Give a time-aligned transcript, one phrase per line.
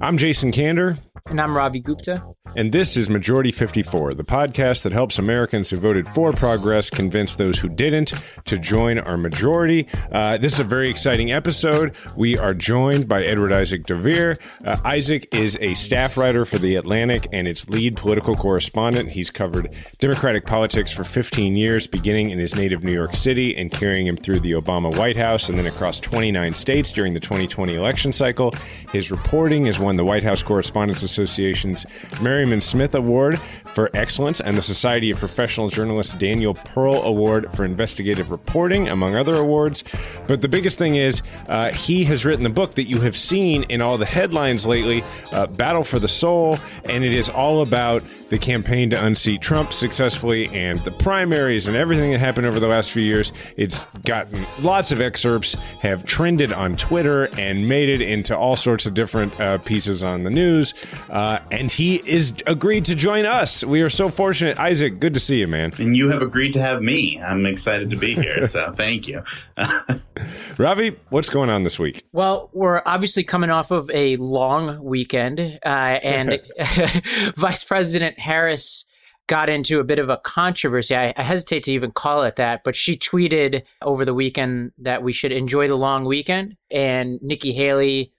[0.00, 0.98] I'm Jason Kander.
[1.26, 2.24] And I'm Ravi Gupta.
[2.56, 7.34] And this is Majority 54, the podcast that helps Americans who voted for progress convince
[7.34, 8.12] those who didn't
[8.46, 9.86] to join our majority.
[10.10, 11.96] Uh, this is a very exciting episode.
[12.16, 14.38] We are joined by Edward Isaac Dovere.
[14.64, 19.10] Uh, Isaac is a staff writer for The Atlantic and its lead political correspondent.
[19.10, 23.70] He's covered Democratic politics for 15 years, beginning in his native New York City and
[23.70, 27.74] carrying him through the Obama White House and then across 29 states during the 2020
[27.74, 28.49] election cycle.
[28.92, 31.86] His reporting has won the White House Correspondents Association's
[32.20, 33.40] Merriman Smith Award
[33.74, 39.16] for Excellence and the Society of Professional Journalists Daniel Pearl Award for Investigative Reporting, among
[39.16, 39.84] other awards.
[40.26, 43.64] But the biggest thing is, uh, he has written the book that you have seen
[43.64, 48.02] in all the headlines lately uh, Battle for the Soul, and it is all about
[48.28, 52.68] the campaign to unseat Trump successfully and the primaries and everything that happened over the
[52.68, 53.32] last few years.
[53.56, 58.86] It's gotten lots of excerpts, have trended on Twitter, and made it into all sorts
[58.86, 60.74] of different uh, pieces on the news.
[61.08, 63.59] Uh, and he is agreed to join us.
[63.64, 64.58] We are so fortunate.
[64.58, 65.72] Isaac, good to see you, man.
[65.78, 67.20] And you have agreed to have me.
[67.20, 68.46] I'm excited to be here.
[68.48, 69.22] so thank you.
[70.58, 72.04] Ravi, what's going on this week?
[72.12, 76.40] Well, we're obviously coming off of a long weekend, uh, and
[77.36, 78.84] Vice President Harris
[79.26, 80.96] got into a bit of a controversy.
[80.96, 85.04] I, I, hesitate to even call it that, but she tweeted over the weekend that
[85.04, 86.56] we should enjoy the long weekend.
[86.68, 88.12] And Nikki Haley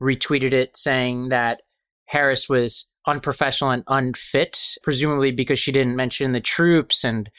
[0.00, 1.60] retweeted it saying that
[2.06, 7.30] Harris was unprofessional and unfit, presumably because she didn't mention the troops and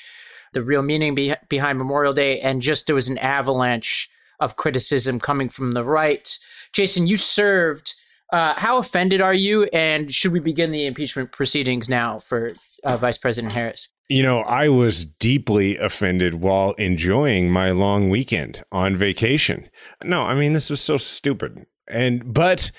[0.53, 2.39] the real meaning be- behind Memorial Day.
[2.39, 4.09] And just there was an avalanche
[4.39, 6.37] of criticism coming from the right.
[6.73, 7.93] Jason, you served.
[8.33, 9.63] Uh, how offended are you?
[9.65, 12.53] And should we begin the impeachment proceedings now for
[12.83, 13.89] uh, Vice President Harris?
[14.07, 19.69] You know, I was deeply offended while enjoying my long weekend on vacation.
[20.03, 21.65] No, I mean, this was so stupid.
[21.87, 22.71] And, but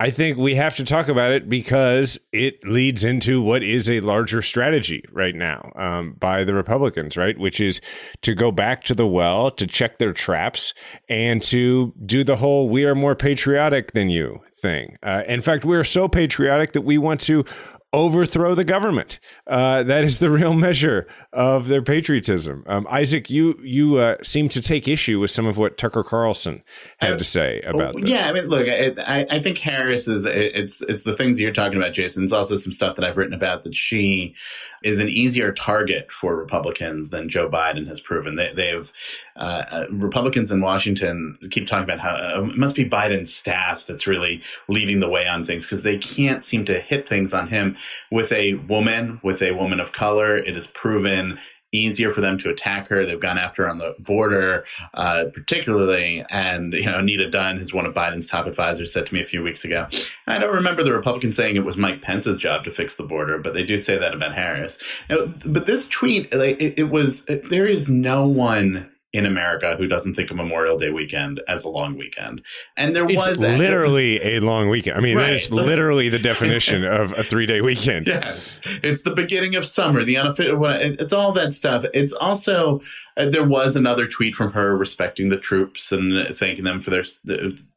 [0.00, 4.00] I think we have to talk about it because it leads into what is a
[4.00, 7.38] larger strategy right now um, by the Republicans, right?
[7.38, 7.80] Which is
[8.22, 10.74] to go back to the well, to check their traps,
[11.08, 14.98] and to do the whole we are more patriotic than you thing.
[15.04, 17.44] Uh, in fact, we are so patriotic that we want to
[17.92, 19.18] overthrow the government.
[19.46, 22.64] Uh, that is the real measure of their patriotism.
[22.66, 26.62] Um, Isaac, you you uh, seem to take issue with some of what Tucker Carlson
[27.00, 28.10] had to say about oh, this.
[28.10, 31.78] Yeah, I mean, look, I, I think Harris is it's it's the things you're talking
[31.78, 32.24] about, Jason.
[32.24, 34.34] It's also some stuff that I've written about that she
[34.82, 38.36] is an easier target for Republicans than Joe Biden has proven.
[38.36, 38.92] They they have
[39.38, 43.86] uh, uh, Republicans in Washington keep talking about how uh, it must be Biden's staff
[43.86, 47.48] that's really leading the way on things because they can't seem to hit things on
[47.48, 47.76] him
[48.10, 50.36] with a woman, with a woman of color.
[50.36, 51.38] It is proven
[51.70, 53.04] easier for them to attack her.
[53.04, 56.24] They've gone after her on the border, uh, particularly.
[56.30, 59.24] And, you know, Anita Dunn, who's one of Biden's top advisors, said to me a
[59.24, 59.86] few weeks ago,
[60.26, 63.38] I don't remember the Republicans saying it was Mike Pence's job to fix the border,
[63.38, 64.82] but they do say that about Harris.
[65.08, 70.14] But this tweet, like, it, it was, there is no one in America who doesn't
[70.14, 72.42] think of Memorial Day weekend as a long weekend.
[72.76, 74.98] And there it's was literally a, a long weekend.
[74.98, 75.32] I mean, right.
[75.32, 78.06] it's literally the definition of a three day weekend.
[78.06, 78.60] Yes.
[78.82, 81.86] It's the beginning of summer, the unofficial, it's all that stuff.
[81.94, 82.82] It's also,
[83.16, 87.04] uh, there was another tweet from her respecting the troops and thanking them for their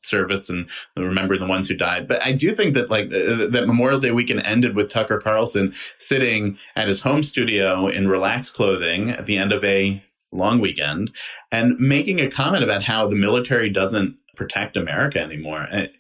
[0.02, 2.10] service and remembering the ones who died.
[2.10, 5.72] But I do think that like uh, that Memorial Day weekend ended with Tucker Carlson
[5.98, 11.12] sitting at his home studio in relaxed clothing at the end of a long weekend
[11.52, 15.68] and making a comment about how the military doesn't protect America anymore.
[15.72, 15.92] And,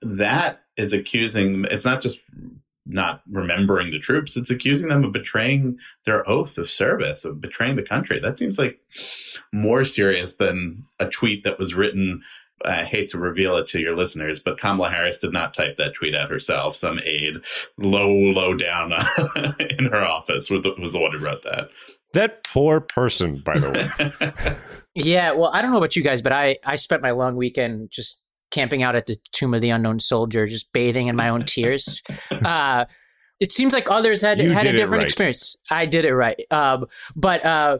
[0.00, 2.18] that is accusing, it's not just
[2.86, 7.76] not remembering the troops, it's accusing them of betraying their oath of service, of betraying
[7.76, 8.18] the country.
[8.18, 8.80] That seems like
[9.52, 12.22] more serious than a tweet that was written
[12.64, 15.94] I hate to reveal it to your listeners, but Kamala Harris did not type that
[15.94, 16.76] tweet out herself.
[16.76, 17.38] Some aide
[17.78, 18.92] low, low down
[19.78, 21.70] in her office was the one who wrote that.
[22.12, 23.70] That poor person, by the
[24.44, 24.56] way.
[24.94, 27.90] yeah, well, I don't know about you guys, but I I spent my long weekend
[27.90, 31.44] just camping out at the Tomb of the Unknown Soldier, just bathing in my own
[31.44, 32.02] tears.
[32.44, 32.86] Uh,
[33.38, 35.06] it seems like others had You had a different right.
[35.06, 35.56] experience.
[35.70, 36.86] I did it right, um,
[37.16, 37.78] but uh,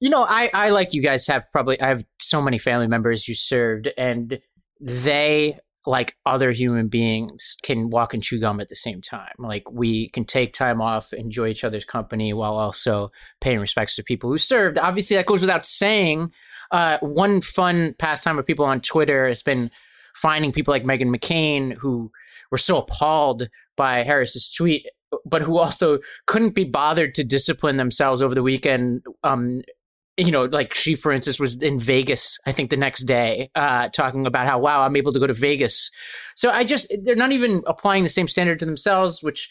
[0.00, 3.24] you know, I I like you guys have probably I have so many family members
[3.24, 4.40] who served, and
[4.80, 9.34] they like other human beings can walk and chew gum at the same time.
[9.38, 13.10] Like we can take time off, enjoy each other's company while also
[13.40, 14.78] paying respects to people who served.
[14.78, 16.32] Obviously, that goes without saying.
[16.70, 19.70] Uh, one fun pastime of people on Twitter has been
[20.14, 22.10] finding people like Meghan McCain who
[22.50, 24.86] were so appalled by Harris's tweet,
[25.26, 29.04] but who also couldn't be bothered to discipline themselves over the weekend.
[29.22, 29.62] Um,
[30.16, 33.88] you know, like she, for instance, was in Vegas, I think the next day, uh,
[33.88, 35.90] talking about how, wow, I'm able to go to Vegas.
[36.36, 39.50] So I just, they're not even applying the same standard to themselves, which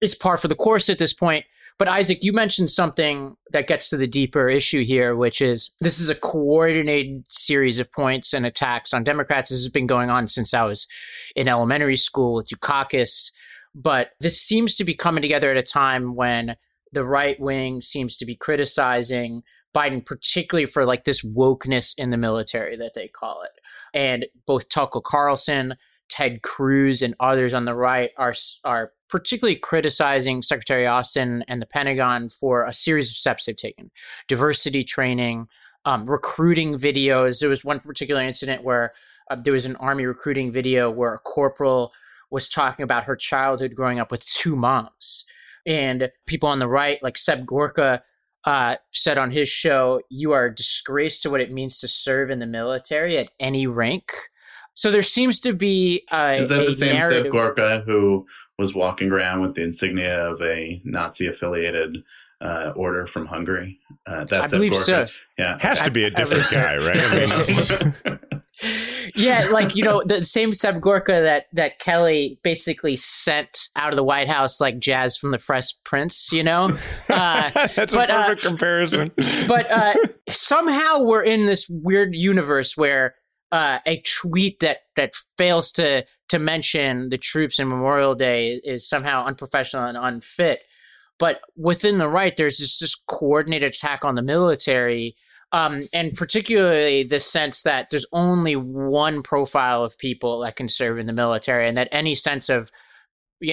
[0.00, 1.44] is par for the course at this point.
[1.78, 5.98] But Isaac, you mentioned something that gets to the deeper issue here, which is this
[5.98, 9.50] is a coordinated series of points and attacks on Democrats.
[9.50, 10.86] This has been going on since I was
[11.34, 13.30] in elementary school with Dukakis.
[13.74, 16.56] But this seems to be coming together at a time when
[16.92, 19.42] the right wing seems to be criticizing
[19.74, 23.52] Biden, particularly for like this wokeness in the military that they call it.
[23.94, 25.76] And both Tucker Carlson,
[26.08, 28.34] Ted Cruz, and others on the right are
[28.64, 33.90] are particularly criticizing Secretary Austin and the Pentagon for a series of steps they've taken:
[34.28, 35.48] diversity training,
[35.84, 37.40] um, recruiting videos.
[37.40, 38.92] There was one particular incident where
[39.30, 41.92] uh, there was an army recruiting video where a corporal
[42.30, 45.24] was talking about her childhood growing up with two moms,
[45.66, 48.02] and people on the right, like Seb Gorka,
[48.44, 52.30] uh, said on his show, "You are a disgrace to what it means to serve
[52.30, 54.12] in the military at any rank."
[54.74, 57.24] So there seems to be a, Is that a the same narrative.
[57.26, 58.26] Seb Gorka who
[58.58, 61.98] was walking around with the insignia of a Nazi affiliated
[62.40, 63.78] uh, order from Hungary?
[64.06, 64.84] Uh, that's I Seb believe Gorka.
[65.08, 65.14] so.
[65.38, 65.58] Yeah.
[65.60, 66.96] Has to be a different was- guy, right?
[66.96, 68.20] I mean,
[69.14, 73.96] yeah, like you know, the same Seb Gorka that that Kelly basically sent out of
[73.96, 76.76] the White House like jazz from the Fresh Prince, you know.
[77.08, 79.10] Uh, that's But, a uh, perfect comparison.
[79.48, 79.94] but uh,
[80.30, 83.14] somehow we're in this weird universe where
[83.50, 88.88] uh, a tweet that that fails to to mention the troops in Memorial Day is
[88.88, 90.60] somehow unprofessional and unfit.
[91.18, 95.14] But within the right, there's this just coordinated attack on the military,
[95.52, 100.98] um, and particularly the sense that there's only one profile of people that can serve
[100.98, 102.70] in the military, and that any sense of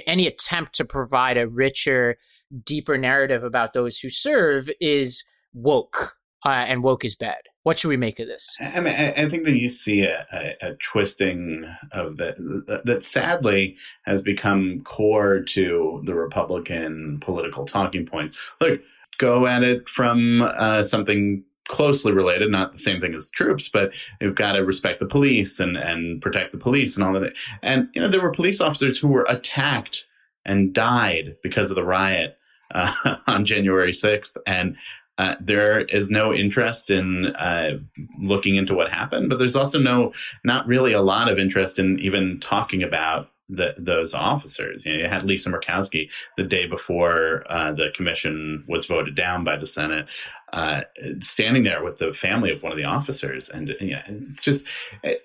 [0.06, 2.18] any attempt to provide a richer,
[2.63, 5.24] deeper narrative about those who serve is
[5.54, 6.16] woke,
[6.46, 7.38] uh, and woke is bad.
[7.63, 8.56] What should we make of this?
[8.60, 12.38] I mean, I, think that you see a, a, a twisting of that
[12.68, 18.56] that- that sadly has become core to the Republican political talking points.
[18.62, 18.81] Look,
[19.18, 23.94] go at it from uh, something closely related, not the same thing as troops, but
[24.19, 27.38] you've got to respect the police and and protect the police and all that.
[27.62, 30.07] And you know, there were police officers who were attacked
[30.45, 32.38] and died because of the riot
[32.74, 34.75] uh, on January sixth, and
[35.19, 37.77] uh, there is no interest in uh,
[38.19, 40.13] looking into what happened, but there's also no,
[40.45, 44.85] not really a lot of interest in even talking about the, those officers.
[44.85, 49.44] You know, you had Lisa Murkowski the day before uh, the commission was voted down
[49.44, 50.07] by the Senate,
[50.54, 50.81] uh,
[51.19, 54.66] standing there with the family of one of the officers, and you know, it's just.
[55.04, 55.23] It,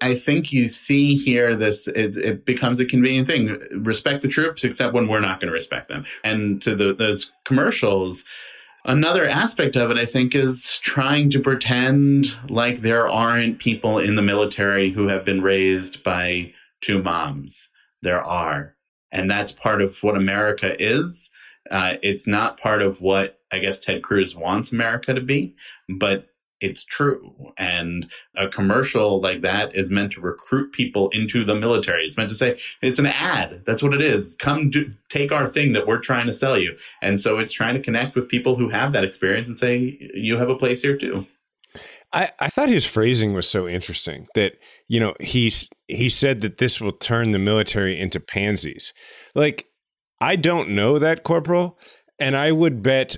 [0.00, 3.58] I think you see here this it, it becomes a convenient thing.
[3.82, 6.04] Respect the troops, except when we're not going to respect them.
[6.22, 8.24] And to the, those commercials,
[8.86, 14.14] Another aspect of it, I think, is trying to pretend like there aren't people in
[14.14, 17.70] the military who have been raised by two moms.
[18.04, 18.76] There are.
[19.10, 21.30] And that's part of what America is.
[21.70, 25.56] Uh, it's not part of what I guess Ted Cruz wants America to be,
[25.88, 26.28] but
[26.60, 27.34] it's true.
[27.58, 32.04] And a commercial like that is meant to recruit people into the military.
[32.04, 33.62] It's meant to say, it's an ad.
[33.66, 34.36] That's what it is.
[34.36, 36.76] Come do, take our thing that we're trying to sell you.
[37.02, 40.38] And so it's trying to connect with people who have that experience and say, you
[40.38, 41.26] have a place here too.
[42.14, 44.52] I, I thought his phrasing was so interesting that
[44.86, 48.94] you know he's he said that this will turn the military into pansies.
[49.34, 49.66] Like
[50.20, 51.78] I don't know that corporal,
[52.18, 53.16] and I would bet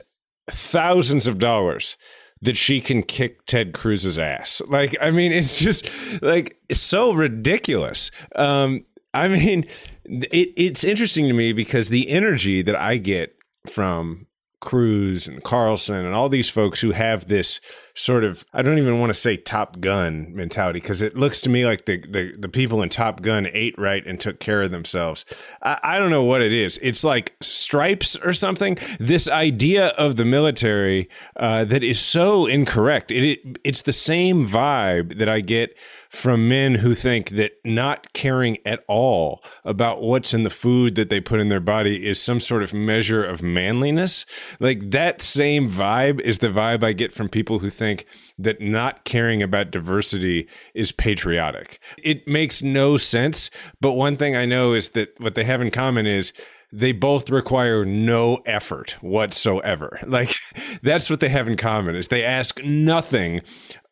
[0.51, 1.97] thousands of dollars
[2.41, 4.63] that she can kick Ted Cruz's ass.
[4.69, 5.91] Like I mean, it's just
[6.23, 8.11] like it's so ridiculous.
[8.35, 9.67] Um, I mean,
[10.05, 13.37] it, it's interesting to me because the energy that I get
[13.67, 14.27] from
[14.67, 17.61] Cruz and Carlson and all these folks who have this
[17.95, 21.49] sort of I don't even want to say Top Gun mentality because it looks to
[21.49, 24.73] me like the, the the people in Top Gun ate right and took care of
[24.73, 25.25] themselves.
[25.63, 26.81] I, I don't know what it is.
[26.83, 28.77] It's like stripes or something.
[28.99, 33.13] This idea of the military uh, that is so incorrect.
[33.13, 35.77] It, it it's the same vibe that I get
[36.17, 41.11] from men who think that not caring at all about what's in the food that
[41.11, 44.25] they put in their body is some sort of measure of manliness.
[44.59, 48.07] Like that same vibe is the vibe I get from people who think
[48.39, 51.81] that not caring about diversity is patriotic.
[52.03, 53.51] It makes no sense.
[53.83, 56.33] But one thing I know is that what they have in common is
[56.73, 60.01] they both require no effort whatsoever.
[60.07, 60.35] Like
[60.83, 63.43] that's what they have in common is they ask nothing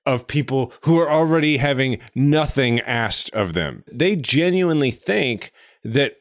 [0.06, 3.84] of people who are already having nothing asked of them.
[3.90, 6.16] They genuinely think that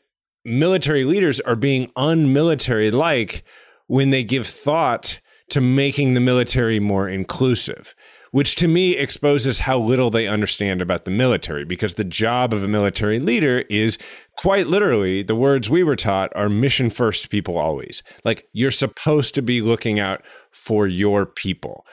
[0.46, 3.44] military leaders are being unmilitary like
[3.88, 7.94] when they give thought to making the military more inclusive,
[8.32, 12.64] which to me exposes how little they understand about the military because the job of
[12.64, 13.98] a military leader is
[14.38, 18.02] quite literally the words we were taught are mission first people always.
[18.24, 21.86] Like you're supposed to be looking out for your people.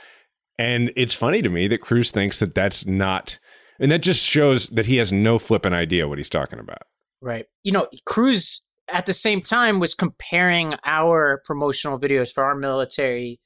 [0.60, 3.38] And it's funny to me that Cruz thinks that that's not,
[3.80, 6.82] and that just shows that he has no flippant idea what he's talking about.
[7.22, 7.46] Right.
[7.64, 8.62] You know, Cruz
[8.92, 13.40] at the same time was comparing our promotional videos for our military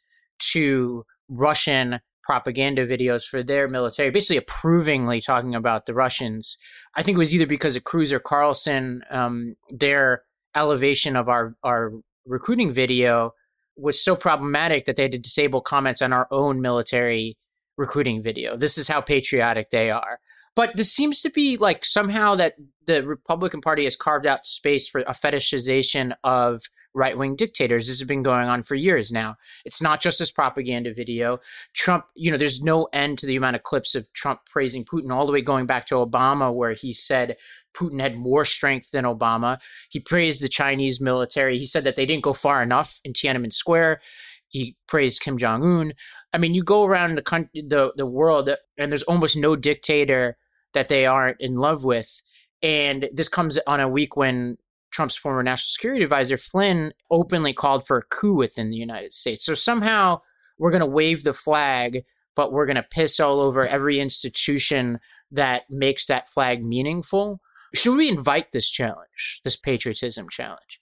[0.52, 6.59] to Russian propaganda videos for their military, basically approvingly talking about the Russians.
[6.97, 10.23] I think it was either because of Cruz or Carlson, um, their
[10.56, 11.92] elevation of our, our
[12.26, 13.30] recruiting video
[13.76, 17.37] was so problematic that they had to disable comments on our own military
[17.76, 18.57] recruiting video.
[18.57, 20.21] This is how patriotic they are.
[20.57, 22.54] But this seems to be like somehow that
[22.87, 26.62] the Republican Party has carved out space for a fetishization of
[26.95, 27.88] right wing dictators.
[27.88, 29.37] This has been going on for years now.
[29.64, 31.40] It's not just this propaganda video.
[31.73, 35.12] Trump, you know, there's no end to the amount of clips of Trump praising Putin,
[35.12, 37.37] all the way going back to Obama, where he said
[37.75, 39.59] Putin had more strength than Obama.
[39.90, 41.59] He praised the Chinese military.
[41.59, 44.00] He said that they didn't go far enough in Tiananmen Square.
[44.49, 45.93] He praised Kim Jong Un.
[46.33, 50.37] I mean, you go around the country, the the world, and there's almost no dictator
[50.75, 52.23] that they aren't in love with.
[52.62, 54.57] And this comes on a week when
[54.90, 59.45] Trump's former national security advisor Flynn openly called for a coup within the United States.
[59.45, 60.21] So somehow
[60.59, 62.04] we're going to wave the flag,
[62.37, 65.00] but we're going to piss all over every institution
[65.33, 67.40] that makes that flag meaningful
[67.75, 70.81] should we invite this challenge, this patriotism challenge?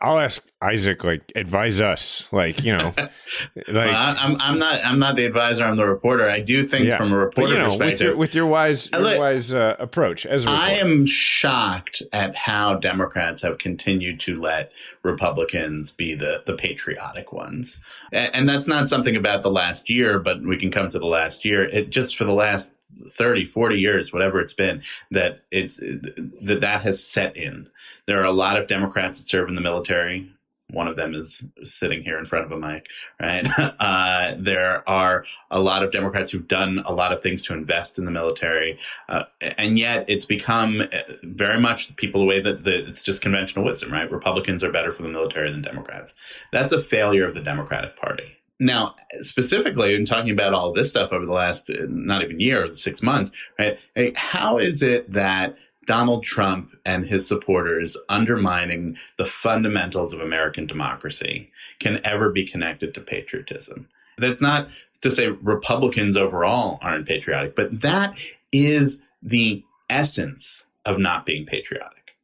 [0.00, 5.00] I'll ask Isaac, like, advise us, like, you know, like well, I'm, I'm not, I'm
[5.00, 5.64] not the advisor.
[5.64, 6.30] I'm the reporter.
[6.30, 6.96] I do think yeah.
[6.96, 9.52] from a reporter but, you know, perspective, with your, with your wise, your look, wise
[9.52, 14.70] uh, approach, as I am shocked at how Democrats have continued to let
[15.02, 17.80] Republicans be the the patriotic ones,
[18.12, 21.06] and, and that's not something about the last year, but we can come to the
[21.06, 21.64] last year.
[21.64, 22.77] It just for the last
[23.10, 27.68] 30 40 years whatever it's been that it's that that has set in.
[28.06, 30.30] There are a lot of democrats that serve in the military.
[30.70, 32.88] One of them is sitting here in front of a mic
[33.20, 33.46] right?
[33.80, 37.98] Uh, there are a lot of democrats who've done a lot of things to invest
[37.98, 38.78] in the military.
[39.08, 39.24] Uh,
[39.56, 40.86] and yet it's become uh,
[41.22, 44.10] very much the people the way that the, it's just conventional wisdom right?
[44.10, 46.14] Republicans are better for the military than democrats.
[46.52, 51.12] That's a failure of the democratic party now, specifically, in talking about all this stuff
[51.12, 53.78] over the last uh, not even year, six months, right?
[54.16, 61.50] How is it that Donald Trump and his supporters undermining the fundamentals of American democracy
[61.78, 63.88] can ever be connected to patriotism?
[64.16, 64.68] That's not
[65.02, 68.18] to say Republicans overall aren't patriotic, but that
[68.52, 72.16] is the essence of not being patriotic.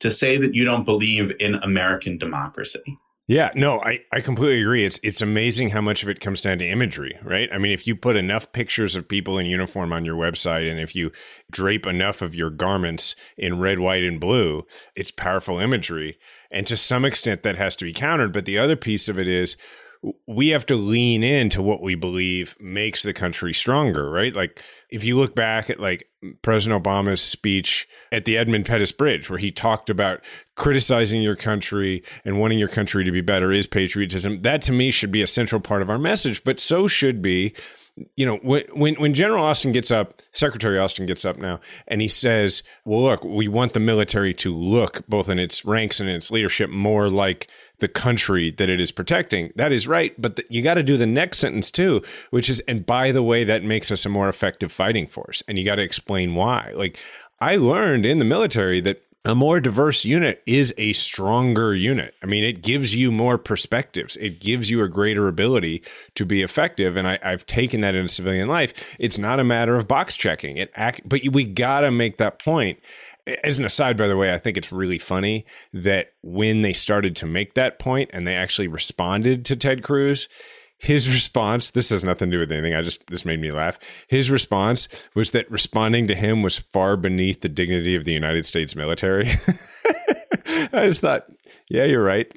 [0.00, 4.86] To say that you don't believe in American democracy yeah, no, I, I completely agree.
[4.86, 7.50] It's it's amazing how much of it comes down to imagery, right?
[7.52, 10.80] I mean, if you put enough pictures of people in uniform on your website and
[10.80, 11.12] if you
[11.50, 14.66] drape enough of your garments in red, white, and blue,
[14.96, 16.18] it's powerful imagery.
[16.50, 18.32] And to some extent that has to be countered.
[18.32, 19.58] But the other piece of it is
[20.26, 24.34] we have to lean into what we believe makes the country stronger, right?
[24.34, 26.08] Like if you look back at like
[26.42, 30.20] President Obama's speech at the Edmund Pettus Bridge, where he talked about
[30.54, 34.42] criticizing your country and wanting your country to be better is patriotism.
[34.42, 37.54] That to me should be a central part of our message, but so should be
[38.16, 42.08] you know when when General Austin gets up, Secretary Austin gets up now, and he
[42.08, 46.16] says, "Well, look, we want the military to look both in its ranks and in
[46.16, 47.48] its leadership more like
[47.80, 49.52] the country that it is protecting.
[49.56, 50.20] That is right.
[50.20, 53.22] But the, you got to do the next sentence too, which is, and by the
[53.22, 55.42] way, that makes us a more effective fighting force.
[55.46, 56.72] And you got to explain why.
[56.74, 56.98] Like,
[57.40, 62.14] I learned in the military that a more diverse unit is a stronger unit.
[62.22, 64.16] I mean, it gives you more perspectives.
[64.16, 65.82] It gives you a greater ability
[66.14, 66.96] to be effective.
[66.96, 68.72] And I, have taken that into civilian life.
[68.98, 70.56] It's not a matter of box checking.
[70.56, 72.78] It act, but we got to make that point.
[73.44, 77.16] As an aside, by the way, I think it's really funny that when they started
[77.16, 80.28] to make that point and they actually responded to Ted Cruz,
[80.78, 83.78] his response this has nothing to do with anything i just this made me laugh
[84.06, 88.46] his response was that responding to him was far beneath the dignity of the united
[88.46, 89.28] states military
[90.72, 91.26] i just thought
[91.70, 92.26] yeah, you're right.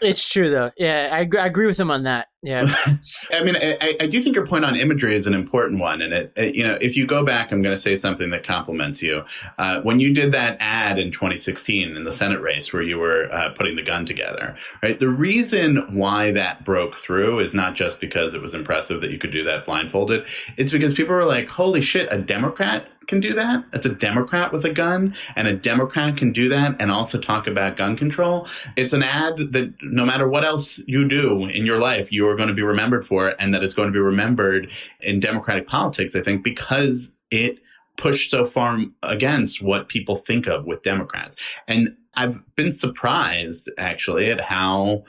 [0.00, 0.72] it's true though.
[0.76, 2.26] Yeah, I, I, agree with him on that.
[2.42, 2.72] Yeah.
[3.32, 6.00] I mean, I, I, do think your point on imagery is an important one.
[6.00, 8.44] And it, it you know, if you go back, I'm going to say something that
[8.44, 9.24] compliments you.
[9.58, 13.28] Uh, when you did that ad in 2016 in the Senate race where you were
[13.32, 14.54] uh, putting the gun together,
[14.84, 15.00] right?
[15.00, 19.18] The reason why that broke through is not just because it was impressive that you
[19.18, 20.24] could do that blindfolded.
[20.56, 23.64] It's because people were like, holy shit, a Democrat can do that.
[23.72, 27.46] It's a Democrat with a gun, and a Democrat can do that and also talk
[27.46, 28.46] about gun control.
[28.76, 32.36] It's an ad that no matter what else you do in your life, you are
[32.36, 34.70] going to be remembered for, and that is going to be remembered
[35.00, 37.58] in Democratic politics, I think, because it
[37.96, 41.36] pushed so far against what people think of with Democrats.
[41.66, 45.04] And I've been surprised actually at how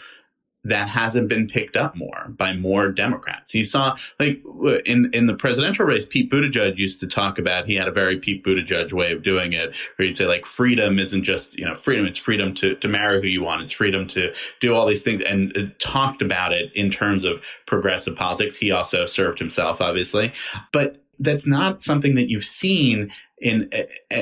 [0.63, 3.55] that hasn't been picked up more by more Democrats.
[3.55, 4.43] You saw, like,
[4.85, 8.17] in, in the presidential race, Pete Buttigieg used to talk about, he had a very
[8.17, 11.75] Pete Buttigieg way of doing it, where he'd say, like, freedom isn't just, you know,
[11.75, 15.01] freedom, it's freedom to, to marry who you want, it's freedom to do all these
[15.01, 18.57] things, and talked about it in terms of progressive politics.
[18.57, 20.33] He also served himself, obviously.
[20.73, 23.11] But that's not something that you've seen
[23.41, 23.69] in,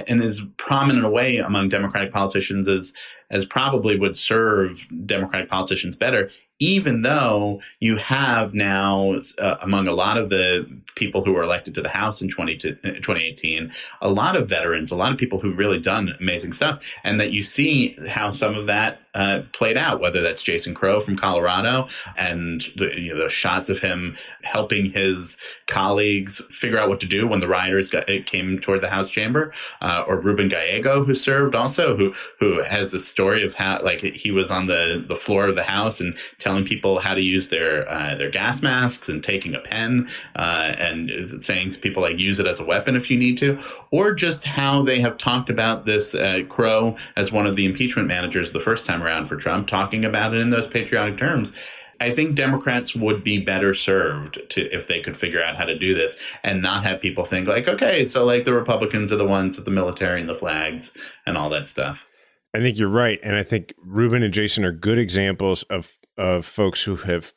[0.08, 2.94] in as prominent a way among Democratic politicians as,
[3.30, 9.94] as probably would serve Democratic politicians better, even though you have now, uh, among a
[9.94, 13.72] lot of the people who were elected to the House in 20 to, 2018,
[14.02, 17.32] a lot of veterans, a lot of people who really done amazing stuff, and that
[17.32, 21.88] you see how some of that uh, played out, whether that's Jason Crow from Colorado
[22.18, 27.08] and the, you know, the shots of him helping his colleagues figure out what to
[27.08, 31.16] do when the rioters got, came toward the House chamber, uh, or Ruben Gallego, who
[31.16, 35.16] served also, who who has the story of how like he was on the, the
[35.16, 36.16] floor of the House and
[36.48, 40.08] telling people how to use their uh, their gas masks and taking a pen
[40.38, 43.60] uh, and saying to people like use it as a weapon if you need to,
[43.92, 48.08] or just how they have talked about this uh, Crow as one of the impeachment
[48.08, 51.54] managers the first time around for Trump, talking about it in those patriotic terms.
[52.00, 55.78] I think Democrats would be better served to if they could figure out how to
[55.78, 59.28] do this and not have people think like, okay, so like the Republicans are the
[59.28, 62.06] ones with the military and the flags and all that stuff.
[62.54, 66.46] I think you're right, and I think Ruben and Jason are good examples of of
[66.46, 67.34] folks who have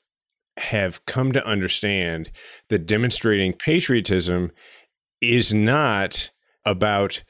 [0.56, 2.30] have come to understand
[2.68, 4.50] that demonstrating patriotism
[5.20, 6.30] is not
[6.66, 7.22] about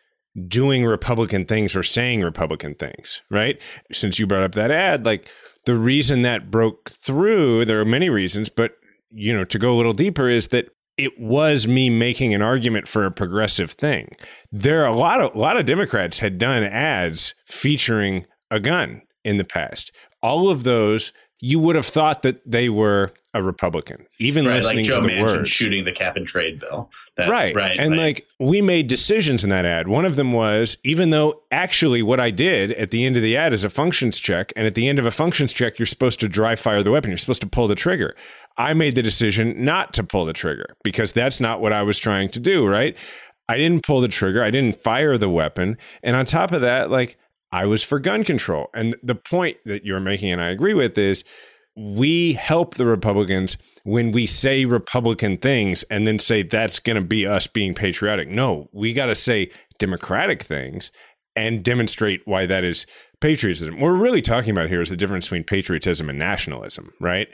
[0.49, 3.61] doing Republican things or saying Republican things, right?
[3.93, 5.29] Since you brought up that ad, like
[5.65, 8.73] the reason that broke through, there are many reasons, but
[9.11, 12.87] you know, to go a little deeper is that it was me making an argument
[12.87, 14.15] for a progressive thing.
[14.53, 19.03] There are a lot of a lot of Democrats had done ads featuring a gun
[19.25, 19.93] in the past.
[20.23, 24.85] All of those you would have thought that they were a Republican, even right, listening
[24.85, 25.49] like Joe to the Manchin words.
[25.49, 26.91] shooting the cap and trade bill.
[27.17, 29.89] That, right, right, and like, like we made decisions in that ad.
[29.89, 33.37] One of them was even though actually what I did at the end of the
[33.37, 36.21] ad is a functions check, and at the end of a functions check, you're supposed
[36.21, 37.11] to dry fire the weapon.
[37.11, 38.15] You're supposed to pull the trigger.
[38.59, 41.99] I made the decision not to pull the trigger because that's not what I was
[41.99, 42.67] trying to do.
[42.67, 42.97] Right.
[43.49, 44.45] I didn't pull the trigger.
[44.45, 45.77] I didn't fire the weapon.
[46.05, 47.19] And on top of that, like
[47.53, 48.69] I was for gun control.
[48.75, 51.25] And the point that you're making, and I agree with, is
[51.77, 57.07] we help the Republicans when we say Republican things and then say that's going to
[57.07, 58.29] be us being patriotic.
[58.29, 60.91] No, we got to say Democratic things
[61.37, 62.87] and demonstrate why that is
[63.21, 63.75] patriotism.
[63.75, 67.29] What we're really talking about here is the difference between patriotism and nationalism, right?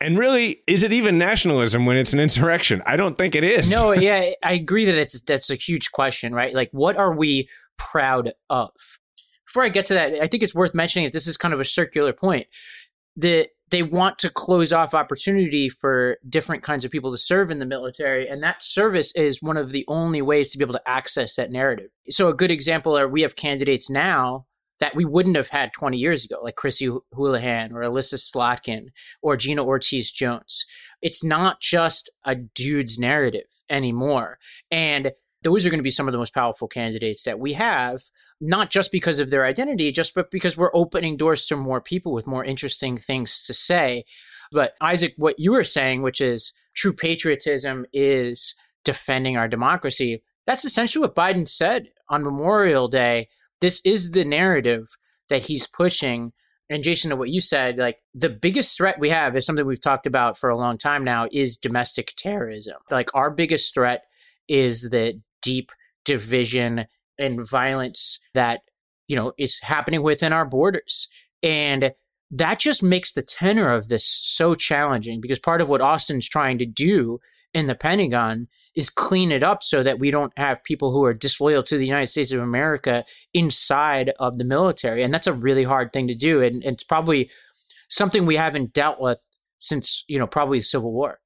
[0.00, 2.82] And really, is it even nationalism when it's an insurrection?
[2.86, 3.70] I don't think it is.
[3.70, 6.54] No, yeah, I agree that it's that's a huge question, right?
[6.54, 8.70] Like, what are we proud of?
[9.50, 11.58] Before I get to that, I think it's worth mentioning that this is kind of
[11.58, 12.46] a circular point.
[13.16, 17.58] That they want to close off opportunity for different kinds of people to serve in
[17.58, 20.88] the military, and that service is one of the only ways to be able to
[20.88, 21.90] access that narrative.
[22.10, 24.46] So, a good example are we have candidates now
[24.78, 29.36] that we wouldn't have had 20 years ago, like Chrissy Houlahan or Elissa Slotkin or
[29.36, 30.64] Gina Ortiz Jones.
[31.02, 34.38] It's not just a dude's narrative anymore.
[34.70, 35.10] And
[35.42, 38.02] those are going to be some of the most powerful candidates that we have,
[38.40, 42.12] not just because of their identity, just but because we're opening doors to more people
[42.12, 44.04] with more interesting things to say.
[44.52, 50.64] But Isaac, what you were saying, which is true patriotism is defending our democracy, that's
[50.64, 53.28] essentially what Biden said on Memorial Day
[53.60, 54.96] this is the narrative
[55.28, 56.32] that he's pushing.
[56.68, 59.80] And Jason, to what you said, like the biggest threat we have is something we've
[59.80, 62.76] talked about for a long time now is domestic terrorism.
[62.90, 64.04] Like our biggest threat
[64.48, 65.70] is the deep
[66.04, 66.86] division
[67.18, 68.62] and violence that,
[69.08, 71.08] you know, is happening within our borders.
[71.42, 71.92] And
[72.30, 76.58] that just makes the tenor of this so challenging because part of what Austin's trying
[76.58, 77.20] to do
[77.52, 81.14] in the Pentagon is clean it up so that we don't have people who are
[81.14, 85.02] disloyal to the United States of America inside of the military.
[85.02, 86.40] And that's a really hard thing to do.
[86.40, 87.30] And, and it's probably
[87.88, 89.18] something we haven't dealt with
[89.58, 91.19] since, you know, probably the Civil War.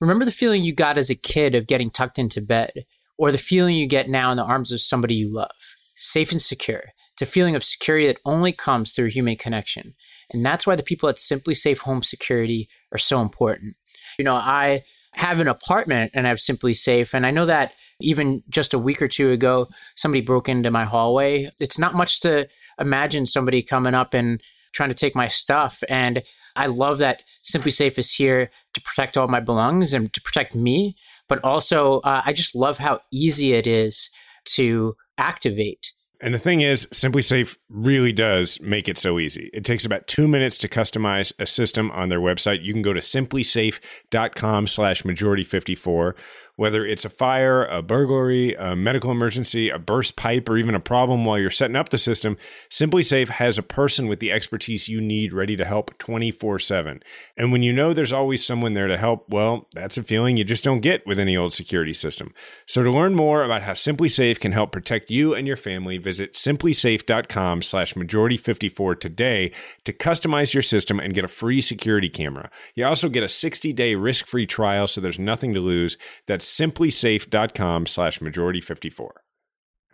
[0.00, 2.84] Remember the feeling you got as a kid of getting tucked into bed,
[3.18, 5.50] or the feeling you get now in the arms of somebody you love,
[5.94, 6.92] safe and secure.
[7.14, 9.94] It's a feeling of security that only comes through human connection.
[10.30, 13.76] And that's why the people at SimpliSafe Home Security are so important.
[14.18, 14.82] You know, I
[15.14, 19.00] have an apartment and I have SimpliSafe, and I know that even just a week
[19.00, 21.50] or two ago, somebody broke into my hallway.
[21.58, 22.46] It's not much to
[22.78, 24.42] imagine somebody coming up and
[24.76, 25.82] trying to take my stuff.
[25.88, 26.22] And
[26.54, 30.96] I love that SimpliSafe is here to protect all my belongings and to protect me.
[31.28, 34.10] But also, uh, I just love how easy it is
[34.54, 35.92] to activate.
[36.20, 39.50] And the thing is, SimpliSafe really does make it so easy.
[39.52, 42.62] It takes about two minutes to customize a system on their website.
[42.62, 46.12] You can go to simplisafe.com slash majority54
[46.56, 50.80] whether it's a fire, a burglary, a medical emergency, a burst pipe, or even a
[50.80, 52.36] problem while you're setting up the system,
[52.70, 57.02] SimpliSafe has a person with the expertise you need ready to help 24 7.
[57.36, 60.44] And when you know there's always someone there to help, well, that's a feeling you
[60.44, 62.32] just don't get with any old security system.
[62.64, 66.32] So to learn more about how SimpliSafe can help protect you and your family, visit
[66.32, 69.52] simplisafe.com slash majority54 today
[69.84, 72.50] to customize your system and get a free security camera.
[72.74, 75.98] You also get a 60-day risk-free trial, so there's nothing to lose.
[76.26, 79.22] That's simplisafe.com slash majority 54.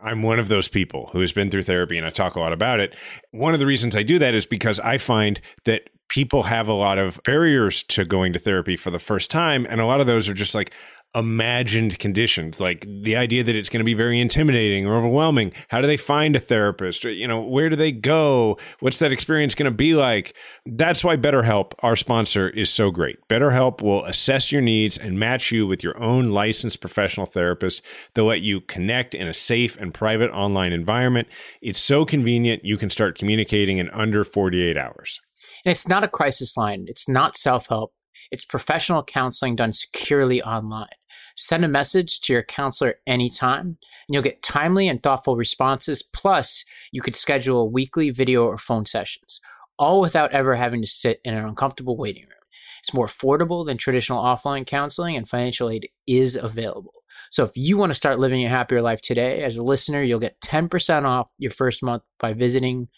[0.02, 2.52] I'm one of those people who has been through therapy and I talk a lot
[2.52, 2.96] about it.
[3.30, 6.72] One of the reasons I do that is because I find that people have a
[6.72, 9.66] lot of barriers to going to therapy for the first time.
[9.70, 10.72] And a lot of those are just like,
[11.14, 15.52] imagined conditions like the idea that it's going to be very intimidating or overwhelming.
[15.68, 17.04] How do they find a therapist?
[17.04, 18.58] You know where do they go?
[18.80, 20.34] What's that experience going to be like?
[20.64, 23.18] That's why betterhelp our sponsor is so great.
[23.28, 27.82] Betterhelp will assess your needs and match you with your own licensed professional therapist.
[28.14, 31.28] They'll let you connect in a safe and private online environment.
[31.60, 35.20] It's so convenient you can start communicating in under 48 hours.
[35.64, 36.86] And it's not a crisis line.
[36.88, 37.92] It's not self-help
[38.30, 40.88] it's professional counseling done securely online.
[41.36, 46.02] Send a message to your counselor anytime, and you'll get timely and thoughtful responses.
[46.02, 49.40] Plus, you could schedule weekly video or phone sessions,
[49.78, 52.32] all without ever having to sit in an uncomfortable waiting room.
[52.80, 56.94] It's more affordable than traditional offline counseling, and financial aid is available.
[57.30, 60.18] So if you want to start living a happier life today, as a listener, you'll
[60.18, 62.88] get 10% off your first month by visiting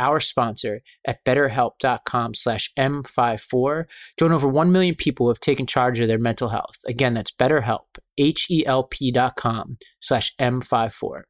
[0.00, 3.84] our sponsor at betterhelp.com slash M54.
[4.18, 6.78] Join over 1 million people who have taken charge of their mental health.
[6.86, 11.22] Again, that's betterhelp, H-E-L-P dot com slash M54.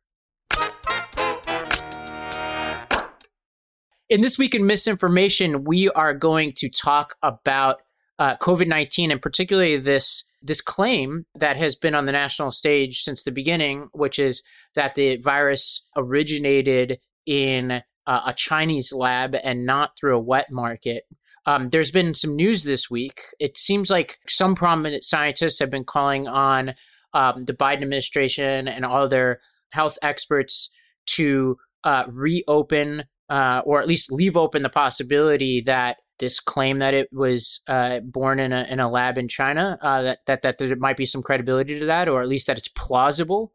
[4.09, 7.83] In this week in misinformation, we are going to talk about
[8.19, 13.03] uh, COVID 19 and particularly this, this claim that has been on the national stage
[13.03, 14.43] since the beginning, which is
[14.75, 21.05] that the virus originated in uh, a Chinese lab and not through a wet market.
[21.47, 23.21] Um, there's been some news this week.
[23.39, 26.75] It seems like some prominent scientists have been calling on
[27.15, 30.71] um, the Biden administration and all their health experts
[31.07, 36.95] to uh, reopen uh, or at least leave open the possibility that this claim that
[36.95, 40.59] it was uh, born in a, in a lab in China, uh, that, that, that
[40.59, 43.53] there might be some credibility to that, or at least that it's plausible.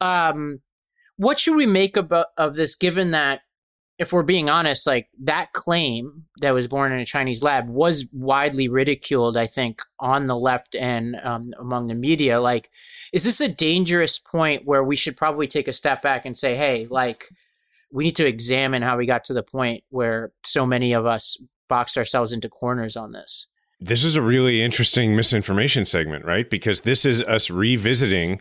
[0.00, 0.62] Um,
[1.18, 3.40] what should we make about, of this, given that
[4.00, 8.06] if we're being honest, like that claim that was born in a Chinese lab was
[8.12, 12.40] widely ridiculed, I think, on the left and um, among the media.
[12.40, 12.70] Like,
[13.12, 16.56] is this a dangerous point where we should probably take a step back and say,
[16.56, 17.26] hey, like,
[17.92, 21.36] we need to examine how we got to the point where so many of us
[21.68, 23.48] boxed ourselves into corners on this?
[23.80, 26.48] This is a really interesting misinformation segment, right?
[26.48, 28.40] Because this is us revisiting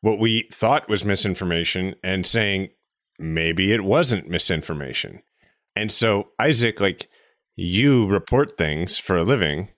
[0.00, 2.70] what we thought was misinformation and saying,
[3.18, 5.22] maybe it wasn't misinformation.
[5.74, 7.08] And so, Isaac, like
[7.56, 9.70] you report things for a living.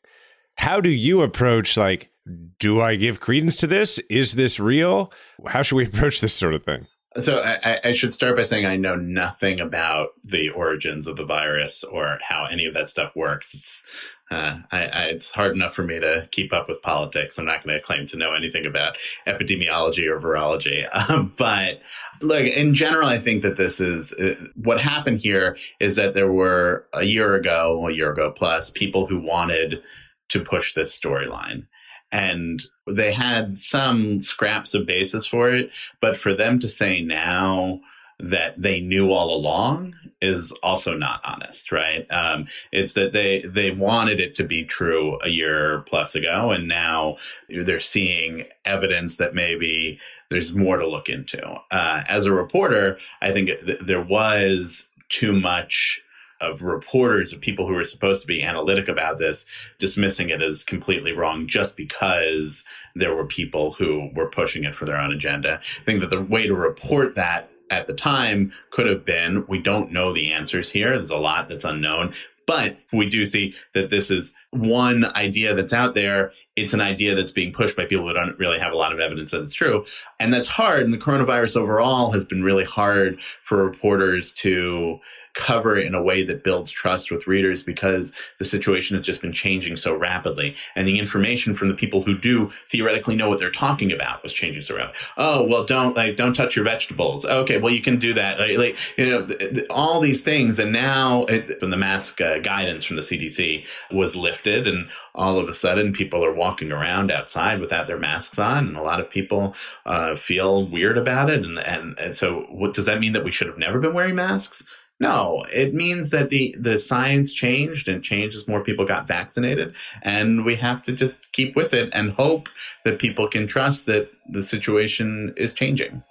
[0.56, 2.10] How do you approach, like,
[2.58, 3.98] do I give credence to this?
[4.10, 5.12] Is this real?
[5.46, 6.86] How should we approach this sort of thing?
[7.20, 11.24] So I, I, should start by saying I know nothing about the origins of the
[11.24, 13.54] virus or how any of that stuff works.
[13.54, 13.84] It's
[14.30, 17.38] Uh, I, I, it's hard enough for me to keep up with politics.
[17.38, 20.86] I'm not going to claim to know anything about epidemiology or virology.
[21.08, 21.80] Um, but
[22.20, 26.30] look, in general, I think that this is uh, what happened here is that there
[26.30, 29.82] were a year ago, a year ago plus, people who wanted
[30.30, 31.66] to push this storyline.
[32.10, 35.70] And they had some scraps of basis for it.
[36.00, 37.80] But for them to say now,
[38.20, 42.10] that they knew all along is also not honest, right?
[42.10, 46.66] Um, it's that they they wanted it to be true a year plus ago, and
[46.66, 47.16] now
[47.48, 50.00] they're seeing evidence that maybe
[50.30, 51.42] there's more to look into.
[51.70, 56.02] Uh, as a reporter, I think th- there was too much
[56.40, 59.46] of reporters of people who were supposed to be analytic about this
[59.78, 64.84] dismissing it as completely wrong just because there were people who were pushing it for
[64.84, 65.54] their own agenda.
[65.54, 69.60] I think that the way to report that at the time could have been we
[69.60, 70.96] don't know the answers here.
[70.96, 72.14] There's a lot that's unknown.
[72.46, 76.32] But we do see that this is one idea that's out there.
[76.62, 79.00] It's an idea that's being pushed by people who don't really have a lot of
[79.00, 79.84] evidence that it's true.
[80.20, 80.82] And that's hard.
[80.82, 85.00] And the coronavirus overall has been really hard for reporters to
[85.38, 89.32] cover in a way that builds trust with readers because the situation has just been
[89.32, 90.54] changing so rapidly.
[90.74, 94.32] And the information from the people who do theoretically know what they're talking about was
[94.32, 95.00] changing so rapidly.
[95.16, 97.24] Oh, well, don't like, don't touch your vegetables.
[97.24, 97.58] Okay.
[97.58, 98.40] Well, you can do that.
[98.40, 100.58] Like, like you know, th- th- all these things.
[100.58, 105.38] And now it, when the mask uh, guidance from the CDC was lifted and all
[105.38, 108.68] of a sudden people are walking around outside without their masks on.
[108.68, 111.44] And a lot of people uh, feel weird about it.
[111.44, 114.14] And, and, and so what does that mean that we should have never been wearing
[114.14, 114.64] masks?
[114.98, 119.74] No, it means that the, the science changed and changed as more people got vaccinated.
[120.02, 122.48] And we have to just keep with it and hope
[122.84, 126.02] that people can trust that the situation is changing.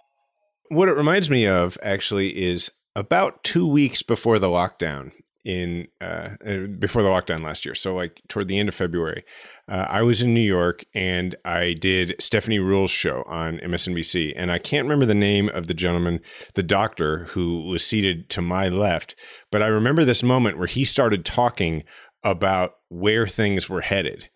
[0.69, 5.11] What it reminds me of actually is about two weeks before the lockdown
[5.45, 7.75] in uh, uh, before the lockdown last year.
[7.75, 9.23] So like toward the end of February,
[9.69, 14.51] uh, I was in New York and I did Stephanie Ruhle's show on MSNBC, and
[14.51, 16.19] I can't remember the name of the gentleman,
[16.55, 19.15] the doctor who was seated to my left,
[19.51, 21.83] but I remember this moment where he started talking
[22.23, 24.29] about where things were headed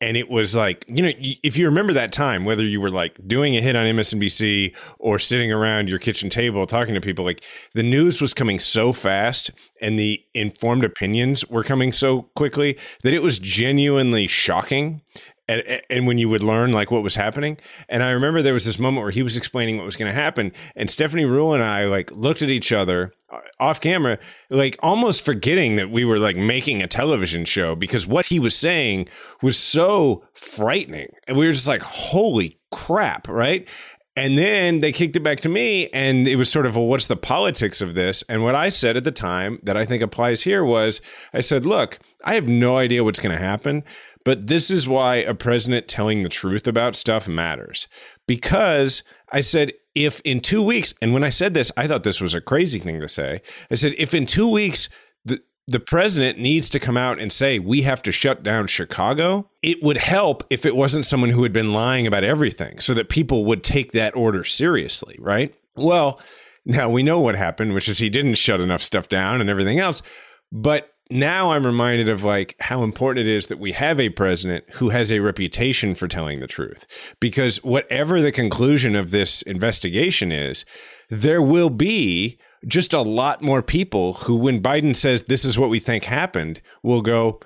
[0.00, 3.16] and it was like you know if you remember that time whether you were like
[3.26, 7.42] doing a hit on msnbc or sitting around your kitchen table talking to people like
[7.74, 13.14] the news was coming so fast and the informed opinions were coming so quickly that
[13.14, 15.00] it was genuinely shocking
[15.48, 17.58] and, and, when you would learn like what was happening.
[17.88, 20.20] And i remember there was this moment where he was explaining what was going to
[20.20, 24.18] happen and stephanie ruhle and i like looked at each other uh, off camera
[24.50, 28.56] like almost forgetting that we were like making a television show because what he was
[28.56, 29.08] saying
[29.42, 31.08] was so frightening.
[31.26, 33.66] And we were just like holy crap right
[34.16, 37.06] and then they kicked it back to me, and it was sort of, well, what's
[37.06, 38.24] the politics of this?
[38.28, 41.00] And what I said at the time that I think applies here was
[41.32, 43.84] I said, look, I have no idea what's going to happen,
[44.24, 47.86] but this is why a president telling the truth about stuff matters.
[48.26, 49.02] Because
[49.32, 52.34] I said, if in two weeks, and when I said this, I thought this was
[52.34, 53.40] a crazy thing to say.
[53.70, 54.88] I said, if in two weeks,
[55.68, 59.82] the, president needs to come out and say, we have to shut down Chicago, it
[59.82, 63.44] would help if it wasn't someone who had been lying about everything so that people
[63.44, 65.54] would take that order seriously, right?
[65.74, 66.20] Well,
[66.64, 69.78] now we know what happened, which is he didn't shut enough stuff down and everything
[69.78, 70.02] else.
[70.52, 74.64] But now I'm reminded of like how important it is that we have a president
[74.74, 76.86] who has a reputation for telling the truth.
[77.20, 80.64] Because whatever the conclusion of this investigation is,
[81.08, 85.70] there will be just a lot more people who, when Biden says this is what
[85.70, 87.40] we think happened, will go,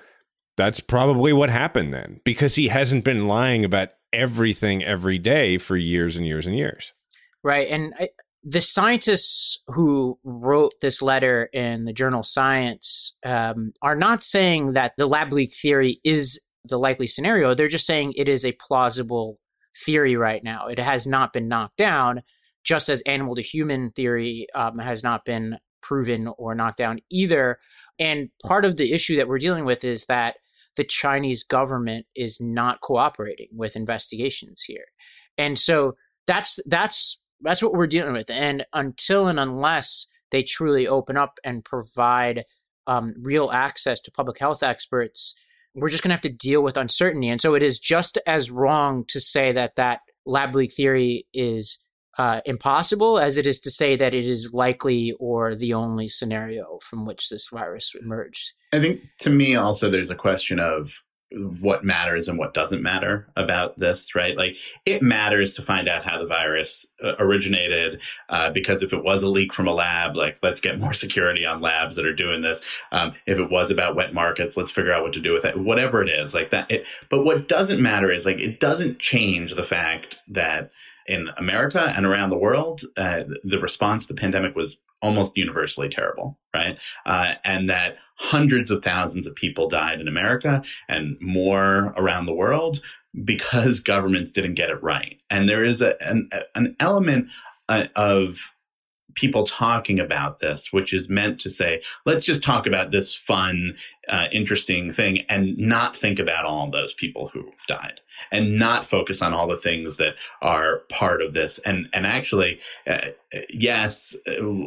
[0.57, 5.77] that's probably what happened then, because he hasn't been lying about everything every day for
[5.77, 6.93] years and years and years.
[7.43, 7.67] Right.
[7.69, 8.09] And I,
[8.43, 14.93] the scientists who wrote this letter in the journal Science um, are not saying that
[14.97, 17.53] the lab leak theory is the likely scenario.
[17.53, 19.39] They're just saying it is a plausible
[19.85, 20.67] theory right now.
[20.67, 22.23] It has not been knocked down,
[22.63, 27.57] just as animal to human theory um, has not been proven or knocked down either.
[27.99, 30.37] And part of the issue that we're dealing with is that
[30.77, 34.85] the Chinese government is not cooperating with investigations here.
[35.37, 35.95] And so
[36.27, 38.29] that's that's that's what we're dealing with.
[38.29, 42.45] And until and unless they truly open up and provide
[42.87, 45.35] um, real access to public health experts,
[45.75, 47.29] we're just going to have to deal with uncertainty.
[47.29, 51.83] And so it is just as wrong to say that that lab leak theory is
[52.17, 56.79] uh, impossible as it is to say that it is likely or the only scenario
[56.83, 58.51] from which this virus emerged.
[58.73, 61.03] I think to me also there's a question of
[61.61, 64.35] what matters and what doesn't matter about this, right?
[64.35, 69.03] Like it matters to find out how the virus uh, originated, uh, because if it
[69.03, 72.13] was a leak from a lab, like let's get more security on labs that are
[72.13, 72.61] doing this.
[72.91, 75.57] Um, if it was about wet markets, let's figure out what to do with it.
[75.57, 76.69] Whatever it is, like that.
[76.69, 80.71] It, but what doesn't matter is like it doesn't change the fact that
[81.07, 85.89] in America and around the world, uh, the response to the pandemic was almost universally
[85.89, 86.77] terrible, right?
[87.05, 92.35] Uh, and that hundreds of thousands of people died in America and more around the
[92.35, 92.81] world
[93.25, 95.19] because governments didn't get it right.
[95.29, 97.29] And there is a, an, an element
[97.67, 98.53] uh, of
[99.13, 103.75] people talking about this, which is meant to say, let's just talk about this fun,
[104.07, 109.21] uh, interesting thing and not think about all those people who died and not focus
[109.21, 111.59] on all the things that are part of this.
[111.59, 113.09] And, and actually, uh,
[113.49, 114.15] yes,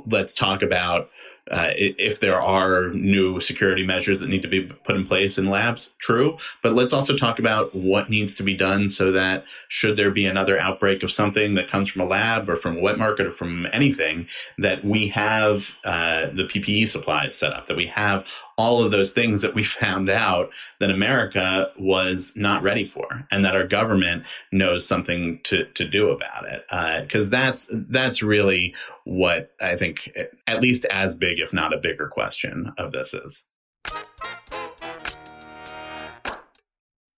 [0.07, 1.09] let's talk about
[1.51, 5.51] uh, if there are new security measures that need to be put in place in
[5.51, 6.39] labs, true.
[6.63, 10.25] But let's also talk about what needs to be done so that should there be
[10.25, 13.31] another outbreak of something that comes from a lab or from a wet market or
[13.31, 14.27] from anything,
[14.57, 19.13] that we have uh, the PPE supplies set up, that we have all of those
[19.13, 24.25] things that we found out that America was not ready for, and that our government
[24.53, 26.65] knows something to to do about it.
[27.03, 30.11] Because uh, that's that's really what I think,
[30.47, 33.47] at least as big, if not a bigger question of this is.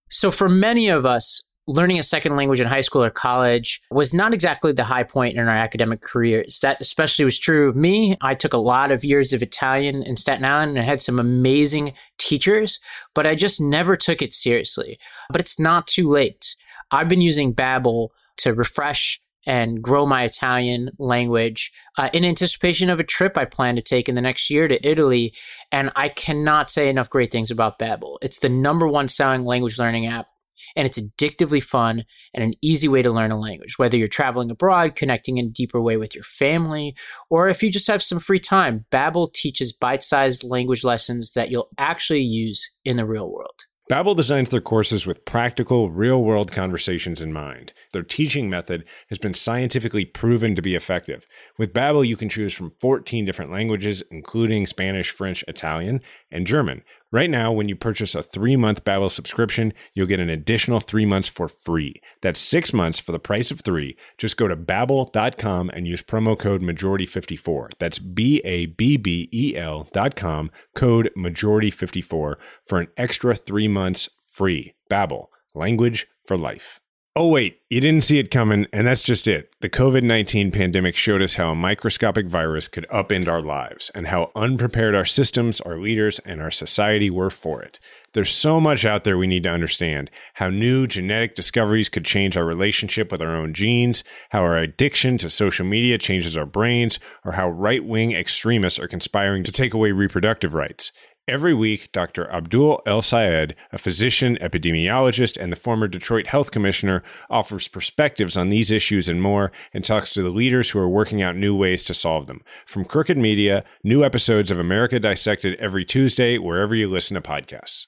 [0.09, 4.15] So, for many of us, learning a second language in high school or college was
[4.15, 6.61] not exactly the high point in our academic careers.
[6.61, 8.17] That especially was true of me.
[8.21, 11.95] I took a lot of years of Italian in Staten Island and had some amazing
[12.19, 12.79] teachers,
[13.15, 14.99] but I just never took it seriously.
[15.31, 16.57] But it's not too late.
[16.91, 22.99] I've been using Babbel to refresh and grow my Italian language uh, in anticipation of
[22.99, 25.33] a trip I plan to take in the next year to Italy.
[25.71, 28.19] And I cannot say enough great things about Babbel.
[28.23, 30.27] It's the number one selling language learning app
[30.75, 34.51] and it's addictively fun and an easy way to learn a language, whether you're traveling
[34.51, 36.95] abroad, connecting in a deeper way with your family,
[37.31, 38.85] or if you just have some free time.
[38.91, 43.63] Babbel teaches bite-sized language lessons that you'll actually use in the real world.
[43.89, 47.73] Babbel designs their courses with practical, real-world conversations in mind.
[47.93, 51.25] Their teaching method has been scientifically proven to be effective.
[51.57, 56.01] With Babbel, you can choose from 14 different languages, including Spanish, French, Italian,
[56.33, 56.83] and German.
[57.13, 61.29] Right now, when you purchase a three-month Babbel subscription, you'll get an additional three months
[61.29, 62.01] for free.
[62.21, 63.97] That's six months for the price of three.
[64.19, 67.79] Just go to babbel.com and use promo code majority54.
[67.79, 72.35] That's B-A-B-B-E-L dot com, code majority54
[72.67, 74.75] for an extra three months free.
[74.91, 76.81] Babbel, language for life.
[77.19, 79.51] Oh, wait, you didn't see it coming, and that's just it.
[79.63, 84.09] The COVID 19 pandemic showed us how a microscopic virus could upend our lives and
[84.09, 87.81] how unprepared our systems, our leaders, and our society were for it.
[88.13, 92.37] There's so much out there we need to understand how new genetic discoveries could change
[92.37, 96.99] our relationship with our own genes, how our addiction to social media changes our brains,
[97.25, 100.93] or how right wing extremists are conspiring to take away reproductive rights.
[101.29, 102.31] Every week, Dr.
[102.31, 108.49] Abdul El Sayed, a physician, epidemiologist, and the former Detroit Health Commissioner, offers perspectives on
[108.49, 111.83] these issues and more and talks to the leaders who are working out new ways
[111.87, 112.43] to solve them.
[112.65, 117.87] From Crooked Media, new episodes of America Dissected every Tuesday, wherever you listen to podcasts.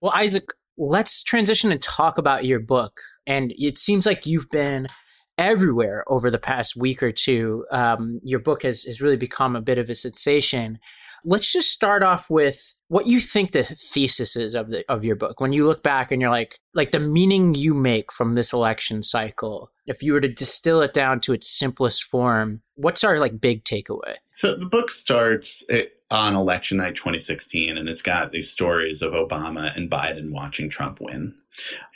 [0.00, 0.44] Well, Isaac,
[0.78, 3.02] let's transition and talk about your book.
[3.26, 4.86] And it seems like you've been
[5.40, 7.64] everywhere over the past week or two.
[7.72, 10.78] Um, your book has, has really become a bit of a sensation.
[11.24, 15.16] Let's just start off with what you think the thesis is of the of your
[15.16, 15.40] book.
[15.40, 19.02] When you look back and you're like, like the meaning you make from this election
[19.02, 19.70] cycle.
[19.86, 23.64] If you were to distill it down to its simplest form, what's our like big
[23.64, 24.16] takeaway?
[24.34, 29.12] So the book starts eh, on election night 2016, and it's got these stories of
[29.12, 31.34] Obama and Biden watching Trump win.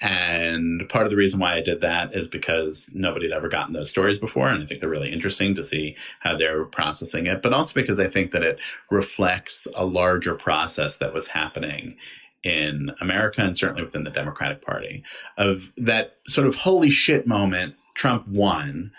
[0.00, 3.72] And part of the reason why I did that is because nobody had ever gotten
[3.72, 4.48] those stories before.
[4.48, 8.00] And I think they're really interesting to see how they're processing it, but also because
[8.00, 8.58] I think that it
[8.90, 11.96] reflects a larger process that was happening
[12.42, 15.02] in America and certainly within the Democratic Party
[15.38, 17.74] of that sort of holy shit moment.
[17.94, 18.92] Trump won.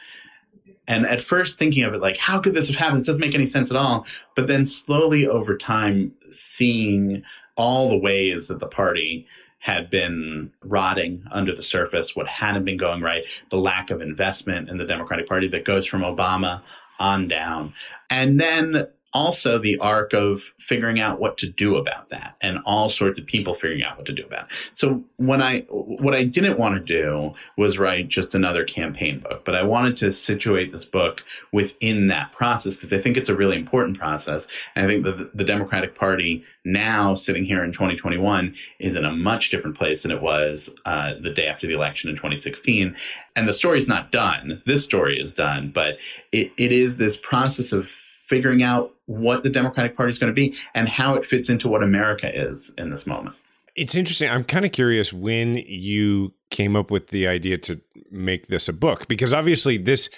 [0.87, 3.01] And at first thinking of it like, how could this have happened?
[3.01, 4.05] It doesn't make any sense at all.
[4.35, 7.23] But then slowly over time, seeing
[7.55, 9.27] all the ways that the party
[9.65, 14.69] had been rotting under the surface, what hadn't been going right, the lack of investment
[14.69, 16.61] in the Democratic Party that goes from Obama
[16.99, 17.73] on down.
[18.11, 18.85] And then
[19.15, 23.25] also the arc of figuring out what to do about that and all sorts of
[23.25, 24.71] people figuring out what to do about it.
[24.73, 29.45] So when I, what I didn't want to do was write just another campaign book,
[29.45, 33.37] but I wanted to situate this book within that process because I think it's a
[33.37, 34.49] really important process.
[34.75, 39.13] And I think that the Democratic Party now sitting here in 2021 is in a
[39.13, 42.97] much different place than it was uh, the day after the election in 2016.
[43.37, 44.61] And the story's not done.
[44.65, 45.99] This story is done, but
[46.33, 47.89] it, it is this process of
[48.27, 51.67] figuring out what the Democratic Party is going to be and how it fits into
[51.67, 53.35] what America is in this moment.
[53.75, 54.29] It's interesting.
[54.29, 58.73] I'm kind of curious when you came up with the idea to make this a
[58.73, 60.09] book because obviously this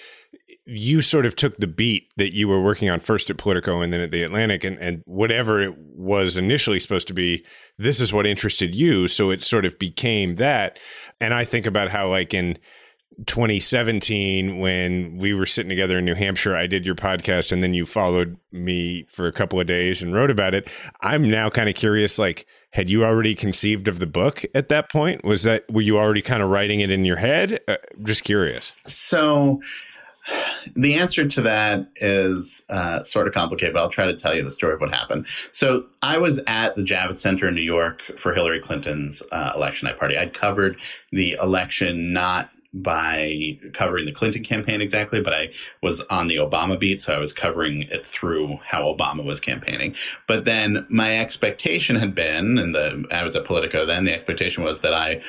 [0.70, 3.92] you sort of took the beat that you were working on first at Politico and
[3.94, 7.44] then at the Atlantic and, and whatever it was initially supposed to be,
[7.78, 9.08] this is what interested you.
[9.08, 10.78] So it sort of became that.
[11.22, 12.58] And I think about how like in
[13.26, 16.56] 2017 when we were sitting together in New Hampshire.
[16.56, 20.14] I did your podcast and then you followed me for a couple of days and
[20.14, 20.70] wrote about it.
[21.02, 24.92] I'm now kind of curious like had you already conceived of the book at that
[24.92, 25.24] point?
[25.24, 27.60] Was that were you already kind of writing it in your head?
[27.68, 28.80] Uh, just curious.
[28.86, 29.62] So
[30.76, 34.44] the answer to that is uh, sort of complicated, but I'll try to tell you
[34.44, 35.26] the story of what happened.
[35.52, 39.88] So I was at the Javits Center in New York for Hillary Clinton's uh, election
[39.88, 40.18] night party.
[40.18, 40.80] I'd covered
[41.12, 42.52] the election not
[42.82, 45.50] by covering the Clinton campaign exactly, but I
[45.82, 49.96] was on the Obama beat, so I was covering it through how Obama was campaigning.
[50.28, 54.64] But then my expectation had been, and the I was at Politico then, the expectation
[54.64, 55.22] was that I,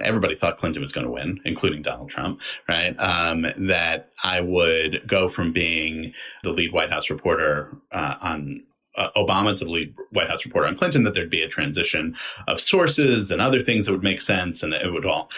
[0.00, 2.98] everybody thought Clinton was going to win, including Donald Trump, right?
[2.98, 8.62] Um, that I would go from being the lead White House reporter uh, on
[8.96, 12.14] uh, Obama to the lead White House reporter on Clinton, that there'd be a transition
[12.46, 15.30] of sources and other things that would make sense, and it would all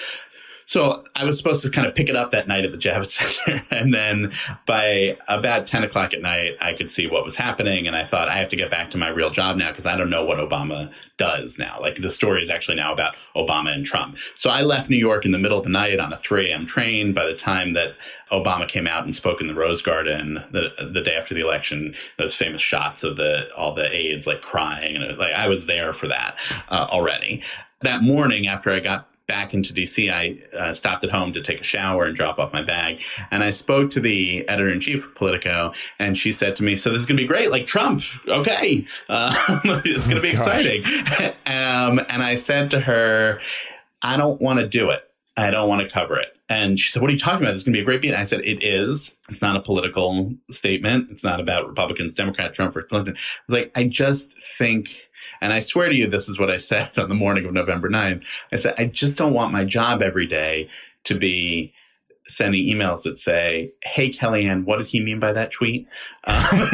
[0.66, 3.10] so I was supposed to kind of pick it up that night at the Javits
[3.44, 3.64] Center.
[3.70, 4.32] And then
[4.66, 7.86] by about 10 o'clock at night, I could see what was happening.
[7.86, 9.96] And I thought, I have to get back to my real job now because I
[9.96, 11.78] don't know what Obama does now.
[11.80, 14.18] Like the story is actually now about Obama and Trump.
[14.34, 16.66] So I left New York in the middle of the night on a 3 a.m.
[16.66, 17.12] train.
[17.12, 17.94] By the time that
[18.30, 21.94] Obama came out and spoke in the Rose Garden the, the day after the election,
[22.16, 24.96] those famous shots of the all the aides like crying.
[24.96, 26.36] And like I was there for that
[26.68, 27.42] uh, already.
[27.80, 31.60] That morning after I got back into DC, I uh, stopped at home to take
[31.60, 33.00] a shower and drop off my bag.
[33.30, 36.76] And I spoke to the editor in chief of Politico, and she said to me,
[36.76, 38.02] "So this is going to be great, like Trump.
[38.28, 39.34] Okay, uh,
[39.84, 40.84] it's going to be oh, exciting."
[41.46, 43.40] um, and I said to her,
[44.02, 45.08] "I don't want to do it.
[45.36, 47.52] I don't want to cover it." And she said, What are you talking about?
[47.52, 48.14] This is going to be a great beat.
[48.14, 49.16] I said, It is.
[49.28, 51.10] It's not a political statement.
[51.10, 53.14] It's not about Republicans, Democrat, Trump, or Clinton.
[53.16, 55.08] I was like, I just think
[55.40, 57.88] and I swear to you, this is what I said on the morning of November
[57.88, 58.26] 9th.
[58.52, 60.68] I said, I just don't want my job every day
[61.04, 61.74] to be
[62.26, 65.88] sending emails that say, Hey, Kellyanne, what did he mean by that tweet?
[66.26, 66.70] Um,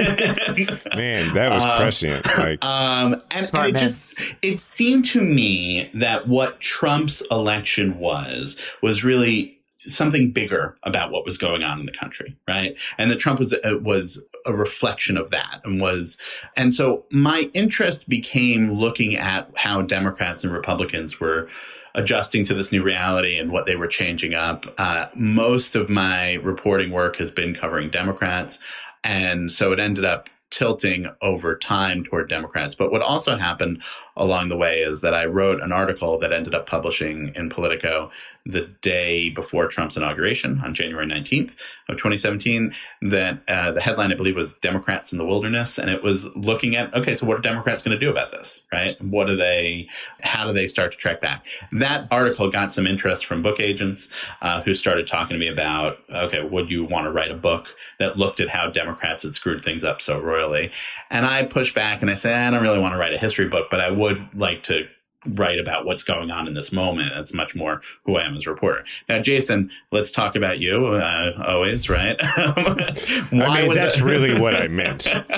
[0.97, 2.27] man, that was um, prescient.
[2.39, 8.59] Like, um, and, and it just, it seemed to me that what Trump's election was,
[8.83, 12.79] was really something bigger about what was going on in the country, right?
[12.99, 16.21] And that Trump was uh, was a reflection of that, and was,
[16.57, 21.49] and so my interest became looking at how Democrats and Republicans were
[21.95, 24.67] adjusting to this new reality and what they were changing up.
[24.79, 28.59] Uh, most of my reporting work has been covering Democrats,
[29.03, 32.75] and so it ended up tilting over time toward Democrats.
[32.75, 33.83] But what also happened
[34.17, 38.11] along the way is that I wrote an article that ended up publishing in Politico
[38.53, 41.51] the day before Trump's inauguration on January 19th
[41.89, 42.75] of 2017.
[43.03, 45.79] That uh, the headline, I believe, was Democrats in the Wilderness.
[45.79, 48.63] And it was looking at, okay, so what are Democrats going to do about this,
[48.73, 49.01] right?
[49.03, 49.89] What do they,
[50.23, 51.47] how do they start to track back?
[51.73, 54.11] That article got some interest from book agents
[54.43, 57.77] uh, who started talking to me about, okay, would you want to write a book
[57.99, 60.71] that looked at how Democrats had screwed things up so royally?
[61.11, 63.49] And I pushed back and I said, I don't really want to write a history
[63.49, 64.89] book, but I would like to
[65.27, 67.13] write about what's going on in this moment.
[67.15, 68.85] That's much more who I am as a reporter.
[69.09, 70.87] Now, Jason, let's talk about you.
[70.87, 72.17] Uh, always, right?
[72.23, 74.05] I mean, that's it?
[74.05, 75.07] really what I meant.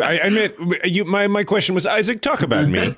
[0.00, 0.54] I, I, meant
[0.84, 1.04] you.
[1.04, 2.20] My my question was Isaac.
[2.20, 2.94] Talk about me.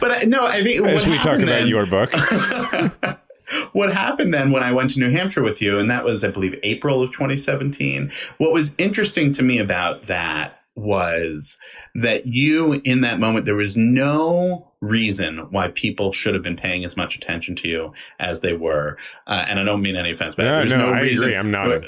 [0.00, 2.12] but I, no, I think as we talk about then, your book.
[3.72, 6.28] what happened then when I went to New Hampshire with you, and that was, I
[6.30, 8.10] believe, April of 2017.
[8.38, 11.58] What was interesting to me about that was
[11.94, 16.84] that you, in that moment, there was no reason why people should have been paying
[16.84, 18.96] as much attention to you as they were.
[19.26, 21.36] Uh, and I don't mean any offense, but no, there's no, no I reason agree.
[21.36, 21.84] I'm not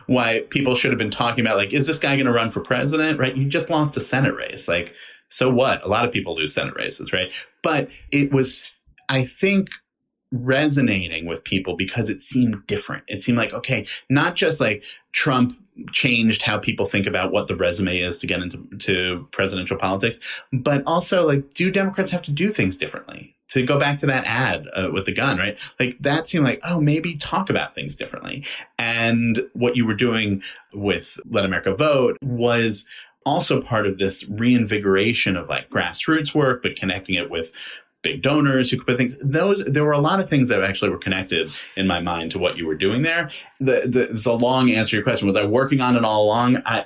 [0.06, 2.60] why people should have been talking about like, is this guy going to run for
[2.60, 3.18] president?
[3.18, 3.36] Right?
[3.36, 4.66] You just lost a Senate race.
[4.66, 4.94] Like,
[5.28, 5.84] so what?
[5.84, 7.32] A lot of people lose Senate races, right?
[7.62, 8.72] But it was,
[9.08, 9.68] I think
[10.32, 13.04] resonating with people because it seemed different.
[13.06, 15.52] It seemed like, okay, not just like Trump
[15.92, 20.42] changed how people think about what the resume is to get into to presidential politics,
[20.52, 23.34] but also like, do Democrats have to do things differently?
[23.50, 25.56] To go back to that ad uh, with the gun, right?
[25.78, 28.44] Like that seemed like, oh, maybe talk about things differently.
[28.76, 30.42] And what you were doing
[30.74, 32.88] with Let America Vote was
[33.24, 37.52] also part of this reinvigoration of like grassroots work, but connecting it with
[38.06, 39.18] big donors who could put things.
[39.20, 42.38] Those there were a lot of things that actually were connected in my mind to
[42.38, 43.30] what you were doing there.
[43.58, 43.82] The,
[44.14, 45.26] the a long answer to your question.
[45.26, 46.62] Was I working on it all along?
[46.64, 46.84] I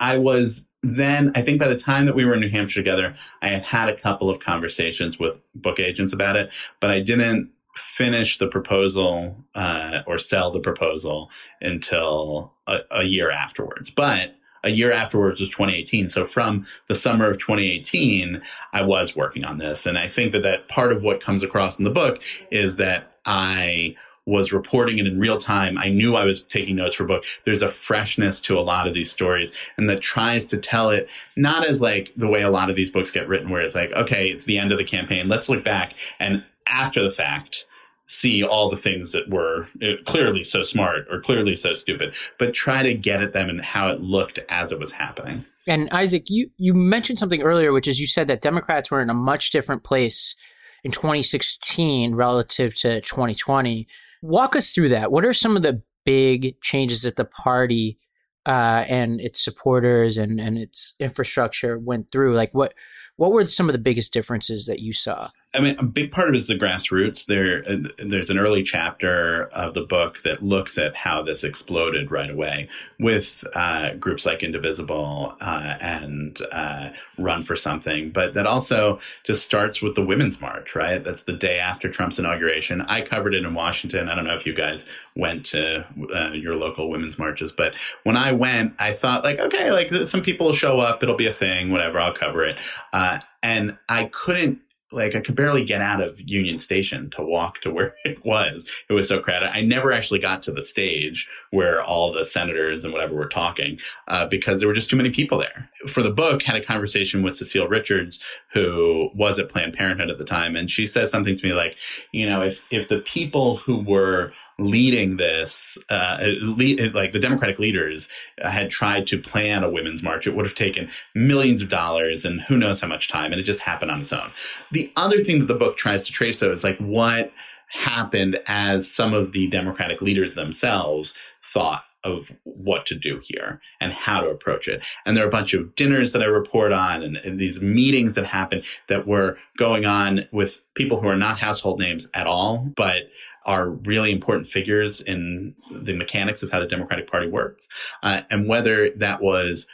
[0.00, 1.32] I was then.
[1.34, 3.88] I think by the time that we were in New Hampshire together, I had had
[3.88, 9.36] a couple of conversations with book agents about it, but I didn't finish the proposal
[9.54, 13.90] uh, or sell the proposal until a, a year afterwards.
[13.90, 16.08] But a year afterwards was 2018.
[16.08, 18.40] So from the summer of 2018,
[18.72, 19.86] I was working on this.
[19.86, 23.16] And I think that that part of what comes across in the book is that
[23.24, 23.96] I
[24.26, 25.78] was reporting it in real time.
[25.78, 27.24] I knew I was taking notes for book.
[27.44, 31.08] There's a freshness to a lot of these stories and that tries to tell it
[31.36, 33.92] not as like the way a lot of these books get written, where it's like,
[33.92, 35.28] okay, it's the end of the campaign.
[35.28, 37.66] Let's look back and after the fact,
[38.06, 42.54] see all the things that were uh, clearly so smart or clearly so stupid, but
[42.54, 45.44] try to get at them and how it looked as it was happening.
[45.66, 49.10] And Isaac, you you mentioned something earlier, which is you said that Democrats were in
[49.10, 50.36] a much different place
[50.84, 53.88] in 2016 relative to 2020.
[54.22, 55.10] Walk us through that.
[55.10, 57.98] What are some of the big changes that the party
[58.46, 62.34] uh, and its supporters and, and its infrastructure went through?
[62.34, 62.72] Like what
[63.16, 65.30] what were some of the biggest differences that you saw?
[65.54, 67.24] I mean, a big part of it is the grassroots.
[67.24, 72.10] There, uh, there's an early chapter of the book that looks at how this exploded
[72.10, 72.68] right away
[73.00, 79.44] with uh, groups like Indivisible uh, and uh, Run for Something, but that also just
[79.44, 81.02] starts with the Women's March, right?
[81.02, 82.82] That's the day after Trump's inauguration.
[82.82, 84.10] I covered it in Washington.
[84.10, 88.16] I don't know if you guys went to uh, your local women's marches, but when
[88.16, 91.32] I went, I thought like, okay, like some people will show up, it'll be a
[91.32, 92.58] thing, whatever, I'll cover it.
[93.06, 94.60] Uh, and I couldn't
[94.92, 98.70] like I could barely get out of Union Station to walk to where it was.
[98.88, 99.50] It was so crowded.
[99.50, 103.78] I never actually got to the stage where all the senators and whatever were talking
[104.08, 105.68] uh, because there were just too many people there.
[105.88, 108.22] For the book, had a conversation with Cecile Richards,
[108.56, 111.76] who was at Planned Parenthood at the time, and she said something to me like,
[112.10, 117.58] you know, if if the people who were leading this, uh, lead, like the Democratic
[117.58, 122.24] leaders had tried to plan a women's march, it would have taken millions of dollars
[122.24, 124.30] and who knows how much time, and it just happened on its own.
[124.72, 127.32] The other thing that the book tries to trace, though, is like what
[127.68, 133.92] happened as some of the Democratic leaders themselves thought of what to do here and
[133.92, 134.84] how to approach it.
[135.04, 138.14] And there are a bunch of dinners that I report on and, and, these meetings
[138.14, 142.72] that happen that were going on with people who are not household names at all,
[142.76, 143.10] but
[143.44, 147.68] are really important figures in the mechanics of how the Democratic Party works.
[148.02, 149.68] Uh, and whether that was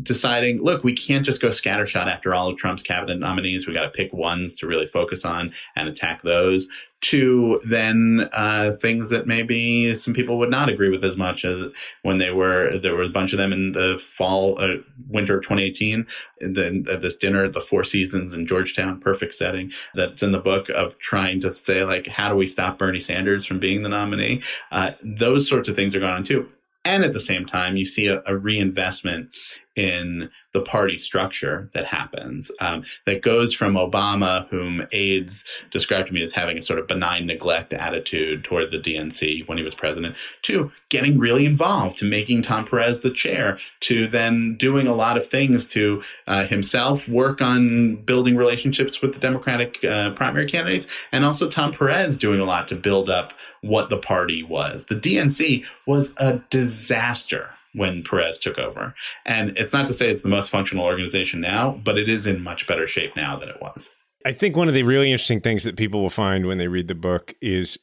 [0.00, 3.66] deciding, look, we can't just go scattershot after all of Trump's cabinet nominees.
[3.66, 6.68] We got to pick ones to really focus on and attack those.
[7.06, 11.72] To then uh, things that maybe some people would not agree with as much as
[12.02, 14.76] when they were there were a bunch of them in the fall uh,
[15.08, 16.06] winter of 2018
[16.40, 20.38] then uh, this dinner at the Four Seasons in Georgetown perfect setting that's in the
[20.38, 23.88] book of trying to say like how do we stop Bernie Sanders from being the
[23.88, 24.40] nominee
[24.70, 26.48] uh, those sorts of things are going on too
[26.84, 29.36] and at the same time, you see a, a reinvestment
[29.74, 36.14] in the party structure that happens um, that goes from Obama, whom aides described to
[36.14, 39.74] me as having a sort of benign neglect attitude toward the DNC when he was
[39.74, 44.94] president, to getting really involved, to making Tom Perez the chair, to then doing a
[44.94, 50.46] lot of things to uh, himself work on building relationships with the Democratic uh, primary
[50.46, 54.86] candidates, and also Tom Perez doing a lot to build up what the party was.
[54.86, 58.94] The DNC was a disaster when Perez took over.
[59.24, 62.42] And it's not to say it's the most functional organization now, but it is in
[62.42, 63.94] much better shape now than it was.
[64.24, 66.88] I think one of the really interesting things that people will find when they read
[66.88, 67.78] the book is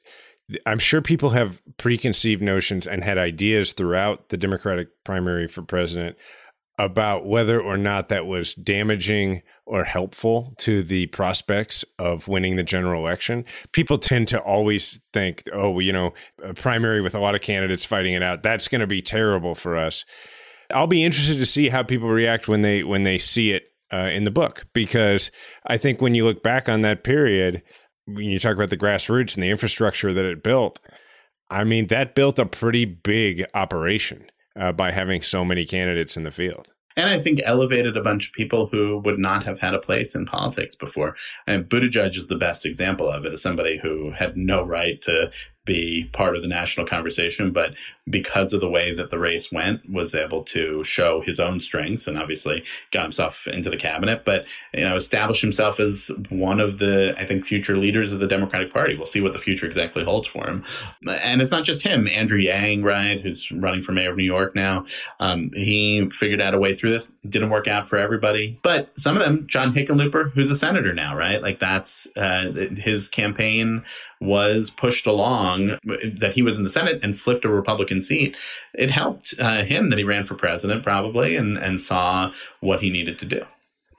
[0.66, 6.18] I'm sure people have preconceived notions and had ideas throughout the Democratic primary for president
[6.80, 12.64] about whether or not that was damaging or helpful to the prospects of winning the
[12.64, 13.44] general election.
[13.74, 17.84] People tend to always think, oh, you know, a primary with a lot of candidates
[17.84, 20.06] fighting it out, that's going to be terrible for us.
[20.74, 24.10] I'll be interested to see how people react when they when they see it uh,
[24.14, 25.32] in the book because
[25.66, 27.62] I think when you look back on that period,
[28.06, 30.80] when you talk about the grassroots and the infrastructure that it built,
[31.50, 34.30] I mean that built a pretty big operation
[34.60, 36.68] uh, by having so many candidates in the field.
[36.98, 40.16] and I think elevated a bunch of people who would not have had a place
[40.16, 41.16] in politics before.
[41.48, 45.32] And Buttigieg is the best example of it as somebody who had no right to
[45.70, 47.76] be part of the national conversation, but
[48.10, 52.08] because of the way that the race went, was able to show his own strengths
[52.08, 56.80] and obviously got himself into the cabinet, but you know, established himself as one of
[56.80, 58.96] the, I think, future leaders of the Democratic Party.
[58.96, 60.64] We'll see what the future exactly holds for him.
[61.08, 64.56] And it's not just him, Andrew Yang, right, who's running for mayor of New York
[64.56, 64.86] now.
[65.20, 67.14] Um, he figured out a way through this.
[67.28, 71.16] Didn't work out for everybody, but some of them, John Hickenlooper, who's a senator now,
[71.16, 71.44] right?
[71.44, 73.84] Like that's uh, his campaign
[74.20, 78.36] was pushed along, that he was in the Senate and flipped a Republican seat,
[78.74, 82.90] it helped uh, him that he ran for president probably and, and saw what he
[82.90, 83.46] needed to do.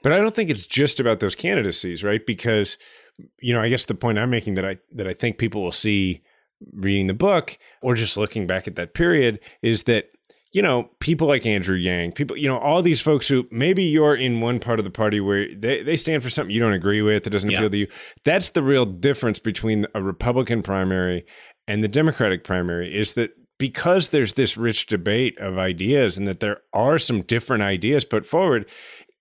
[0.02, 2.24] But I don't think it's just about those candidacies, right?
[2.24, 2.78] Because,
[3.40, 5.72] you know, I guess the point I'm making that I that I think people will
[5.72, 6.22] see
[6.72, 10.06] reading the book or just looking back at that period is that
[10.52, 14.16] you know, people like Andrew Yang, people, you know, all these folks who maybe you're
[14.16, 17.02] in one part of the party where they, they stand for something you don't agree
[17.02, 17.58] with, that doesn't yeah.
[17.58, 17.86] appeal to you.
[18.24, 21.24] That's the real difference between a Republican primary
[21.68, 26.40] and the Democratic primary is that because there's this rich debate of ideas and that
[26.40, 28.68] there are some different ideas put forward,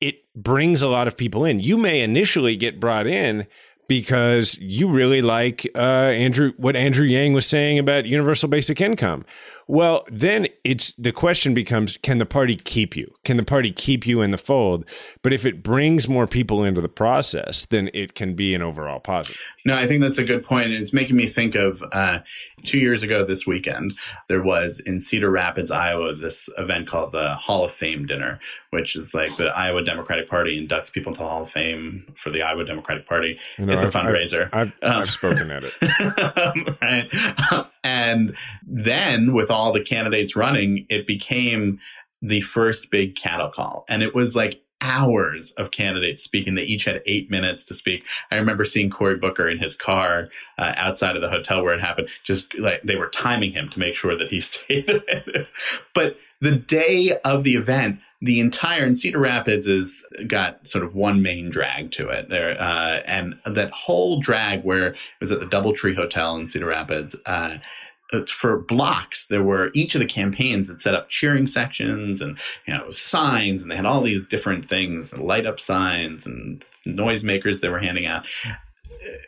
[0.02, 1.60] it brings a lot of people in.
[1.60, 3.46] You may initially get brought in
[3.90, 9.26] because you really like uh, Andrew what Andrew Yang was saying about universal basic income.
[9.70, 13.14] Well, then it's the question becomes can the party keep you?
[13.24, 14.84] Can the party keep you in the fold?
[15.22, 19.00] But if it brings more people into the process, then it can be an overall
[19.00, 19.40] positive.
[19.68, 20.72] No, I think that's a good point.
[20.72, 22.22] It's making me think of uh,
[22.64, 23.94] two years ago this weekend,
[24.28, 28.40] there was in Cedar Rapids, Iowa, this event called the Hall of Fame Dinner,
[28.72, 32.32] which is like the Iowa Democratic Party inducts people into the Hall of Fame for
[32.32, 33.38] the Iowa Democratic Party.
[33.60, 34.50] You know, it's I've, a fundraiser.
[34.52, 36.82] I've, I've, um, I've spoken at it.
[36.82, 37.66] right.
[37.82, 38.36] And
[38.68, 41.80] then with all the candidates running, it became
[42.22, 43.86] the first big cattle call.
[43.88, 46.56] And it was like hours of candidates speaking.
[46.56, 48.06] They each had eight minutes to speak.
[48.32, 51.82] I remember seeing Cory Booker in his car uh, outside of the hotel where it
[51.82, 52.08] happened.
[52.24, 54.90] Just like they were timing him to make sure that he stayed.
[55.94, 60.96] but the day of the event, the entire and Cedar Rapids has got sort of
[60.96, 65.42] one main drag to it there, uh, and that whole drag where it was at
[65.42, 67.16] the DoubleTree Hotel in Cedar Rapids.
[67.26, 67.58] Uh,
[68.12, 72.40] Uh, for blocks there were each of the campaigns had set up cheering sections and
[72.66, 77.62] you know signs and they had all these different things light up signs and noisemakers
[77.62, 78.26] they were handing out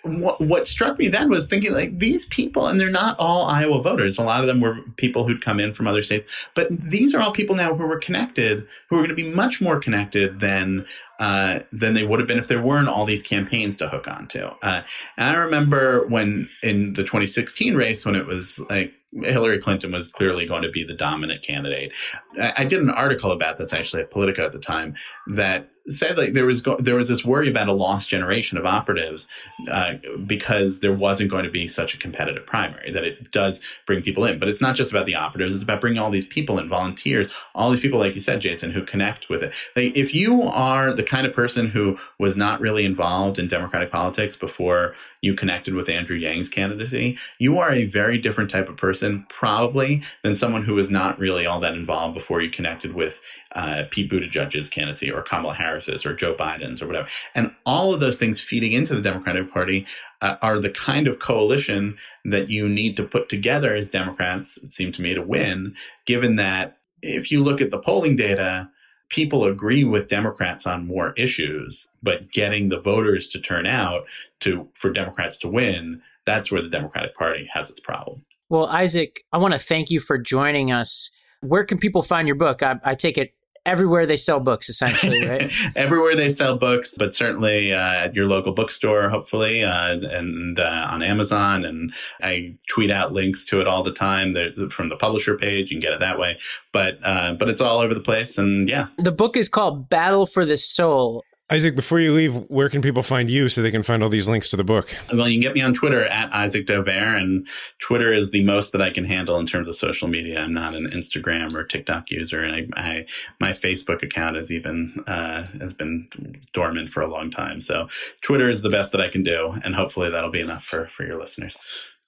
[0.04, 3.82] what, what struck me then was thinking like these people, and they're not all Iowa
[3.82, 4.18] voters.
[4.18, 7.22] A lot of them were people who'd come in from other states, but these are
[7.22, 10.86] all people now who were connected, who are going to be much more connected than
[11.20, 14.46] uh, than they would have been if there weren't all these campaigns to hook onto.
[14.62, 14.82] Uh,
[15.18, 20.12] and I remember when in the 2016 race, when it was like Hillary Clinton was
[20.12, 21.92] clearly going to be the dominant candidate.
[22.40, 24.96] I, I, did an article about this actually at Politico at the time
[25.28, 28.66] that said like there was go- there was this worry about a lost generation of
[28.66, 29.28] operatives
[29.70, 29.96] uh,
[30.26, 32.92] because there wasn't going to be such a competitive primary.
[32.92, 35.54] That it does bring people in, but it's not just about the operatives.
[35.54, 38.72] It's about bringing all these people in, volunteers, all these people, like you said, Jason,
[38.72, 39.54] who connect with it.
[39.76, 43.92] Like if you are the kind of person who was not really involved in Democratic
[43.92, 48.78] politics before you connected with Andrew Yang's candidacy, you are a very different type of
[48.78, 53.22] person, probably, than someone who was not really all that involved before you connected with
[53.54, 57.08] uh, Pete Buttigieg's candidacy or Kamala Harris's or Joe Biden's or whatever.
[57.36, 59.86] And all of those things feeding into the Democratic Party
[60.22, 64.74] uh, are the kind of coalition that you need to put together as Democrats, it
[64.74, 65.76] seemed to me, to win,
[66.06, 68.70] given that if you look at the polling data,
[69.10, 74.06] people agree with Democrats on more issues, but getting the voters to turn out
[74.40, 78.24] to for Democrats to win, that's where the Democratic Party has its problem.
[78.52, 81.10] Well, Isaac, I want to thank you for joining us.
[81.40, 82.62] Where can people find your book?
[82.62, 83.34] I, I take it
[83.66, 85.50] everywhere they sell books, essentially, right?
[85.74, 90.88] everywhere they sell books, but certainly uh, at your local bookstore, hopefully, uh, and uh,
[90.92, 91.64] on Amazon.
[91.64, 94.36] And I tweet out links to it all the time
[94.70, 95.72] from the publisher page.
[95.72, 96.38] You can get it that way.
[96.74, 98.88] But uh, but it's all over the place, and yeah.
[98.98, 101.24] The book is called Battle for the Soul.
[101.52, 104.30] Isaac, before you leave, where can people find you so they can find all these
[104.30, 104.96] links to the book?
[105.12, 107.46] Well, you can get me on Twitter at Isaac Dovere, and
[107.78, 110.40] Twitter is the most that I can handle in terms of social media.
[110.40, 113.06] I'm not an Instagram or TikTok user, and I, I
[113.42, 116.08] my Facebook account has even uh, has been
[116.54, 117.60] dormant for a long time.
[117.60, 117.90] So
[118.22, 121.04] Twitter is the best that I can do, and hopefully that'll be enough for for
[121.06, 121.58] your listeners.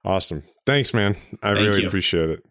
[0.06, 1.18] Awesome, thanks, man.
[1.42, 1.88] I Thank really you.
[1.88, 2.46] appreciate it.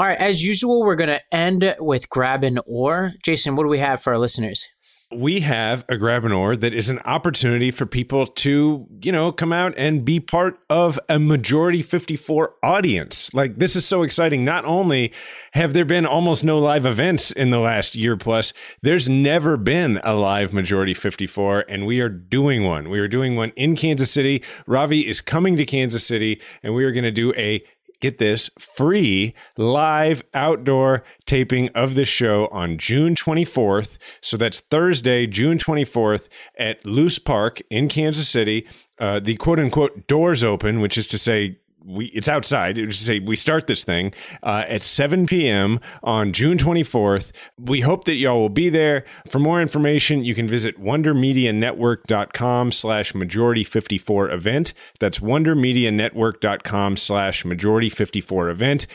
[0.00, 3.12] All right, as usual, we're going to end with grab an oar.
[3.22, 4.66] Jason, what do we have for our listeners?
[5.12, 9.32] we have a grab an oar that is an opportunity for people to, you know,
[9.32, 13.34] come out and be part of a majority 54 audience.
[13.34, 14.44] Like, this is so exciting.
[14.44, 15.12] Not only
[15.52, 20.00] have there been almost no live events in the last year plus, there's never been
[20.04, 22.88] a live majority 54, and we are doing one.
[22.88, 24.44] We are doing one in Kansas City.
[24.68, 27.64] Ravi is coming to Kansas City, and we are going to do a
[28.00, 33.98] get this free live outdoor taping of the show on June 24th.
[34.20, 36.28] So that's Thursday, June 24th
[36.58, 38.66] at Loose Park in Kansas City.
[38.98, 42.78] Uh, the quote unquote doors open, which is to say, we it's outside.
[42.78, 44.12] It say we start this thing
[44.42, 45.80] uh, at 7 p.m.
[46.02, 47.32] on June 24th.
[47.58, 49.04] We hope that y'all will be there.
[49.28, 54.74] For more information, you can visit wondermedianetwork.com slash majority 54 event.
[54.98, 58.86] That's wondermedianetwork.com slash majority 54 event.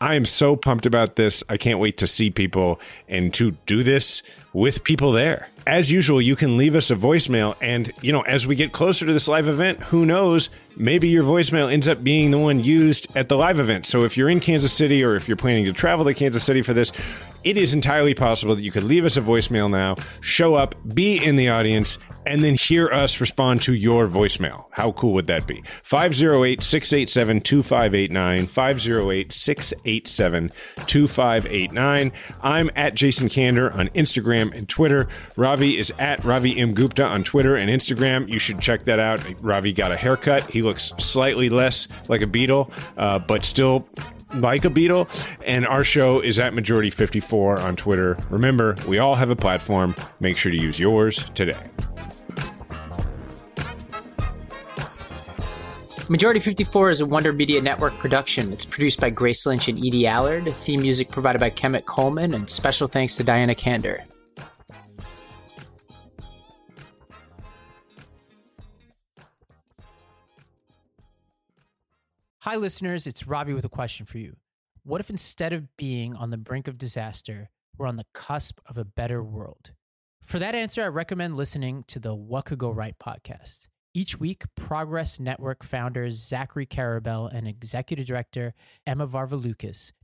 [0.00, 1.44] I am so pumped about this.
[1.48, 4.22] I can't wait to see people and to do this
[4.52, 5.48] with people there.
[5.64, 7.54] As usual, you can leave us a voicemail.
[7.60, 10.48] And, you know, as we get closer to this live event, who knows?
[10.76, 13.86] Maybe your voicemail ends up being the one used at the live event.
[13.86, 16.62] So if you're in Kansas City or if you're planning to travel to Kansas City
[16.62, 16.92] for this,
[17.44, 21.22] it is entirely possible that you could leave us a voicemail now, show up, be
[21.22, 24.66] in the audience, and then hear us respond to your voicemail.
[24.70, 25.62] How cool would that be?
[25.82, 28.46] 508 687 2589.
[28.46, 30.52] 508 687
[30.86, 32.12] 2589.
[32.42, 35.08] I'm at Jason Kander on Instagram and Twitter.
[35.36, 36.74] Ravi is at Ravi M.
[36.74, 38.28] Gupta on Twitter and Instagram.
[38.28, 39.20] You should check that out.
[39.42, 40.48] Ravi got a haircut.
[40.50, 43.88] He looks slightly less like a beetle, uh, but still
[44.34, 45.08] like a beetle.
[45.44, 48.18] And our show is at Majority 54 on Twitter.
[48.30, 49.94] Remember, we all have a platform.
[50.20, 51.58] Make sure to use yours today.
[56.08, 58.52] Majority 54 is a Wonder Media Network production.
[58.52, 60.52] It's produced by Grace Lynch and Edie Allard.
[60.54, 64.02] Theme music provided by Kemet Coleman, and special thanks to Diana Kander.
[72.44, 73.06] Hi, listeners.
[73.06, 74.34] It's Ravi with a question for you.
[74.82, 78.76] What if instead of being on the brink of disaster, we're on the cusp of
[78.76, 79.70] a better world?
[80.24, 83.68] For that answer, I recommend listening to the What Could Go Right podcast.
[83.94, 88.54] Each week, Progress Network founders Zachary Karabell and executive director
[88.88, 89.92] Emma Varvaloucas